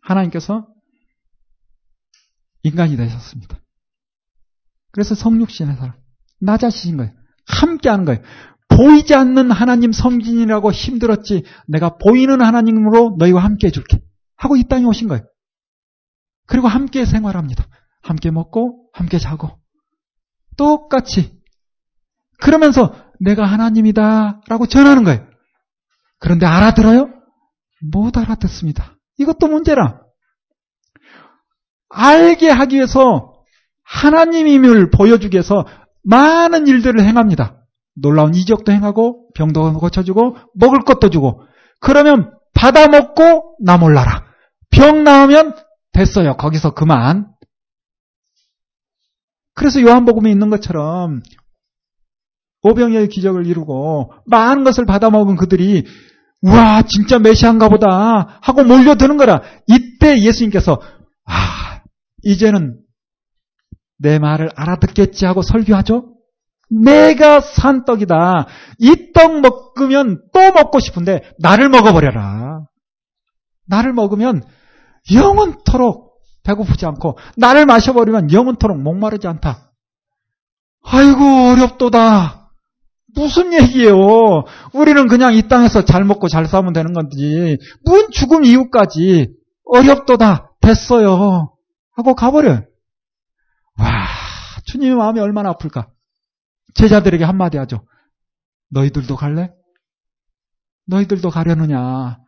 [0.00, 0.66] 하나님께서
[2.62, 3.58] 인간이 되셨습니다.
[4.92, 6.00] 그래서 성육신의 사랑.
[6.40, 7.12] 나 자신인 거예요.
[7.46, 8.22] 함께 하는 거예요.
[8.68, 14.00] 보이지 않는 하나님 성진이라고 힘들었지 내가 보이는 하나님으로 너희와 함께 해줄게.
[14.36, 15.24] 하고 이 땅에 오신 거예요.
[16.46, 17.66] 그리고 함께 생활합니다.
[18.02, 19.50] 함께 먹고 함께 자고
[20.56, 21.40] 똑같이
[22.40, 25.26] 그러면서 내가 하나님이다 라고 전하는 거예요.
[26.18, 27.08] 그런데 알아들어요?
[27.92, 28.96] 못 알아듣습니다.
[29.18, 30.00] 이것도 문제라.
[31.88, 33.44] 알게 하기 위해서
[33.84, 35.66] 하나님임을 보여주기 위해서
[36.04, 37.64] 많은 일들을 행합니다.
[37.94, 41.42] 놀라운 이적도 행하고 병도 고쳐주고 먹을 것도 주고
[41.80, 44.24] 그러면 받아 먹고 나 몰라라.
[44.70, 45.56] 병 나오면
[45.92, 46.36] 됐어요.
[46.36, 47.28] 거기서 그만.
[49.54, 51.22] 그래서 요한복음에 있는 것처럼
[52.62, 55.84] 오병이의 기적을 이루고 많은 것을 받아 먹은 그들이
[56.42, 59.42] 우와 진짜 메시아인가 보다 하고 몰려드는 거라.
[59.66, 60.80] 이때 예수님께서
[61.24, 61.82] 아
[62.22, 62.81] 이제는
[64.02, 66.08] 내 말을 알아듣겠지 하고 설교하죠.
[66.70, 68.46] 내가 산 떡이다.
[68.78, 72.62] 이 떡 먹으면 또 먹고 싶은데 나를 먹어버려라.
[73.68, 74.42] 나를 먹으면
[75.12, 76.12] 영원토록
[76.44, 79.70] 배고프지 않고 나를 마셔버리면 영원토록 목마르지 않다.
[80.84, 82.50] 아이고 어렵도다.
[83.14, 83.96] 무슨 얘기예요?
[84.72, 89.28] 우리는 그냥 이 땅에서 잘 먹고 잘 사면 되는 건지 문 죽음 이후까지
[89.66, 91.50] 어렵도다 됐어요
[91.94, 92.62] 하고 가버려요.
[93.78, 94.06] 와
[94.66, 95.88] 주님의 마음이 얼마나 아플까?
[96.74, 97.86] 제자들에게 한마디 하죠.
[98.70, 99.52] 너희들도 갈래?
[100.86, 102.18] 너희들도 가려느냐?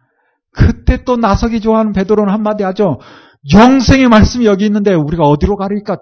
[0.51, 3.01] 그때 또 나서기 좋아하는 베드로는 한마디 하죠.
[3.53, 5.99] 영생의 말씀이 여기 있는데 우리가 어디로 가리까?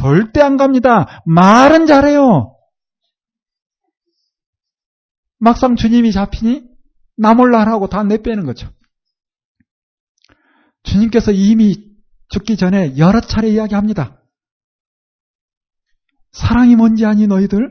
[0.00, 1.22] 절대 안 갑니다.
[1.26, 2.54] 말은 잘해요.
[5.38, 6.64] 막상 주님이 잡히니
[7.18, 8.70] 나 몰라 하고 다 내빼는 거죠.
[10.84, 11.74] 주님께서 이미
[12.28, 14.15] 죽기 전에 여러 차례 이야기합니다.
[16.36, 17.70] 사랑이 뭔지 아니 너희들?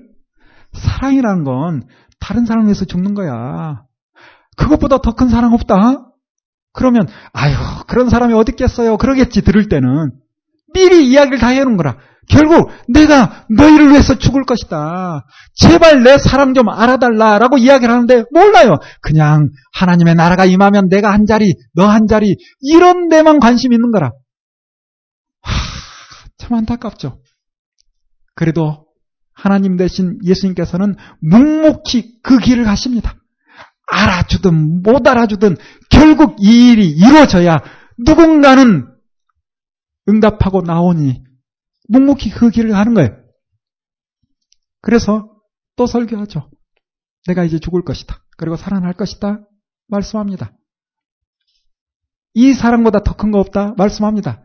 [0.74, 1.84] 사랑이라는 건
[2.20, 3.84] 다른 사람을 위해서 죽는 거야.
[4.58, 6.02] 그것보다 더 큰 사랑 없다?
[6.74, 7.56] 그러면, 아유,
[7.88, 8.98] 그런 사람이 어디 있겠어요?
[8.98, 10.12] 그러겠지, 들을 때는.
[10.74, 11.98] 미리 이야기를 다 해놓은 거라.
[12.28, 15.26] 결국 내가 너희를 위해서 죽을 것이다.
[15.54, 18.78] 제발 내 사랑 좀 알아달라라고 이야기를 하는데 몰라요.
[19.02, 24.12] 그냥 하나님의 나라가 임하면 내가 한 자리, 너 한 자리 이런 데만 관심 있는 거라.
[25.44, 25.54] 하,
[26.40, 27.20] 참 안타깝죠.
[28.36, 28.86] 그래도
[29.34, 33.16] 하나님 대신 예수님께서는 묵묵히 그 길을 가십니다.
[33.88, 35.58] 알아주든 못 알아주든
[35.90, 37.60] 결국 이 일이 이루어져야
[38.00, 38.88] 누군가는
[40.10, 41.24] 응답하고 나오니
[41.90, 43.16] 묵묵히 그 길을 가는 거예요.
[44.82, 45.32] 그래서
[45.76, 46.50] 또 설교하죠.
[47.28, 48.24] 내가 이제 죽을 것이다.
[48.38, 49.42] 그리고 살아날 것이다.
[49.88, 50.54] 말씀합니다.
[52.34, 53.74] 이 사랑보다 더 큰 거 없다.
[53.78, 54.45] 말씀합니다.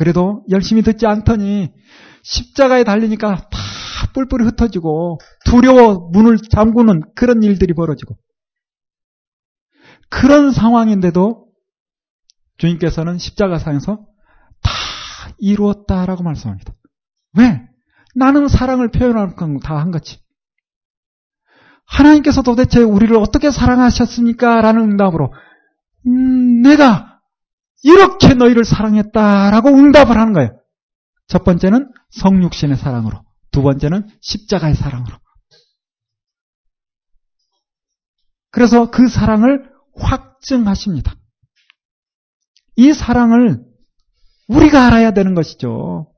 [0.00, 1.74] 그래도 열심히 듣지 않더니
[2.22, 3.58] 십자가에 달리니까 다
[4.14, 8.16] 뿔뿔이 흩어지고 두려워 문을 잠그는 그런 일들이 벌어지고
[10.08, 11.48] 그런 상황인데도
[12.56, 14.06] 주님께서는 십자가상에서
[14.62, 14.70] 다
[15.36, 16.72] 이루었다라고 말씀합니다.
[17.36, 17.60] 왜?
[18.14, 20.18] 나는 사랑을 표현할 건다한 거지.
[21.84, 24.62] 하나님께서 도대체 우리를 어떻게 사랑하셨습니까?
[24.62, 25.34] 라는 응답으로
[26.06, 27.09] 음, 내가
[27.82, 30.60] 이렇게 너희를 사랑했다라고 응답을 하는 거예요.
[31.26, 35.16] 첫 번째는 성육신의 사랑으로, 두 번째는 십자가의 사랑으로.
[38.50, 41.14] 그래서 그 사랑을 확증하십니다.
[42.76, 43.64] 이 사랑을
[44.48, 46.12] 우리가 알아야 되는 것이죠.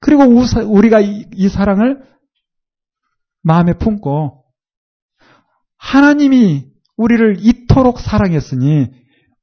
[0.00, 2.02] 그리고 우리가 이 사랑을
[3.42, 4.44] 마음에 품고
[5.76, 9.01] 하나님이 우리를 이토록 사랑했으니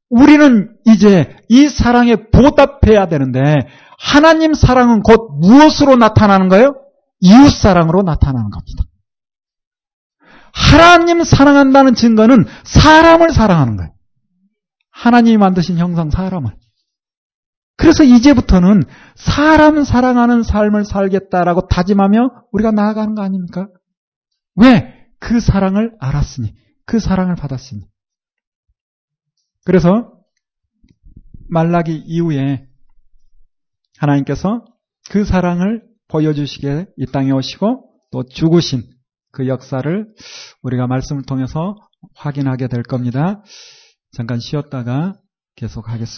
[0.09, 3.67] 우리는 이제 이 사랑에 보답해야 되는데
[3.99, 6.75] 하나님 사랑은 곧 무엇으로 나타나는 거예요?
[7.21, 8.83] 이웃 사랑으로 나타나는 겁니다.
[10.53, 13.93] 하나님 사랑한다는 증거는 사람을 사랑하는 거예요.
[14.91, 16.51] 하나님이 만드신 형상 사람을.
[17.77, 18.83] 그래서 이제부터는
[19.15, 23.67] 사람 사랑하는 삶을 살겠다라고 다짐하며 우리가 나아가는 거 아닙니까?
[24.55, 24.93] 왜?
[25.19, 26.53] 그 사랑을 알았으니,
[26.85, 27.81] 그 사랑을 받았으니.
[29.69, 30.11] 그래서
[31.47, 32.65] 말라기 이후에
[33.99, 34.65] 하나님께서
[35.11, 38.81] 그 사랑을 보여주시게 이 땅에 오시고 또 죽으신
[39.31, 40.07] 그 역사를
[40.63, 41.75] 우리가 말씀을 통해서
[42.15, 43.43] 확인하게 될 겁니다.
[44.11, 45.13] 잠깐 쉬었다가
[45.55, 46.09] 계속 하겠습니다.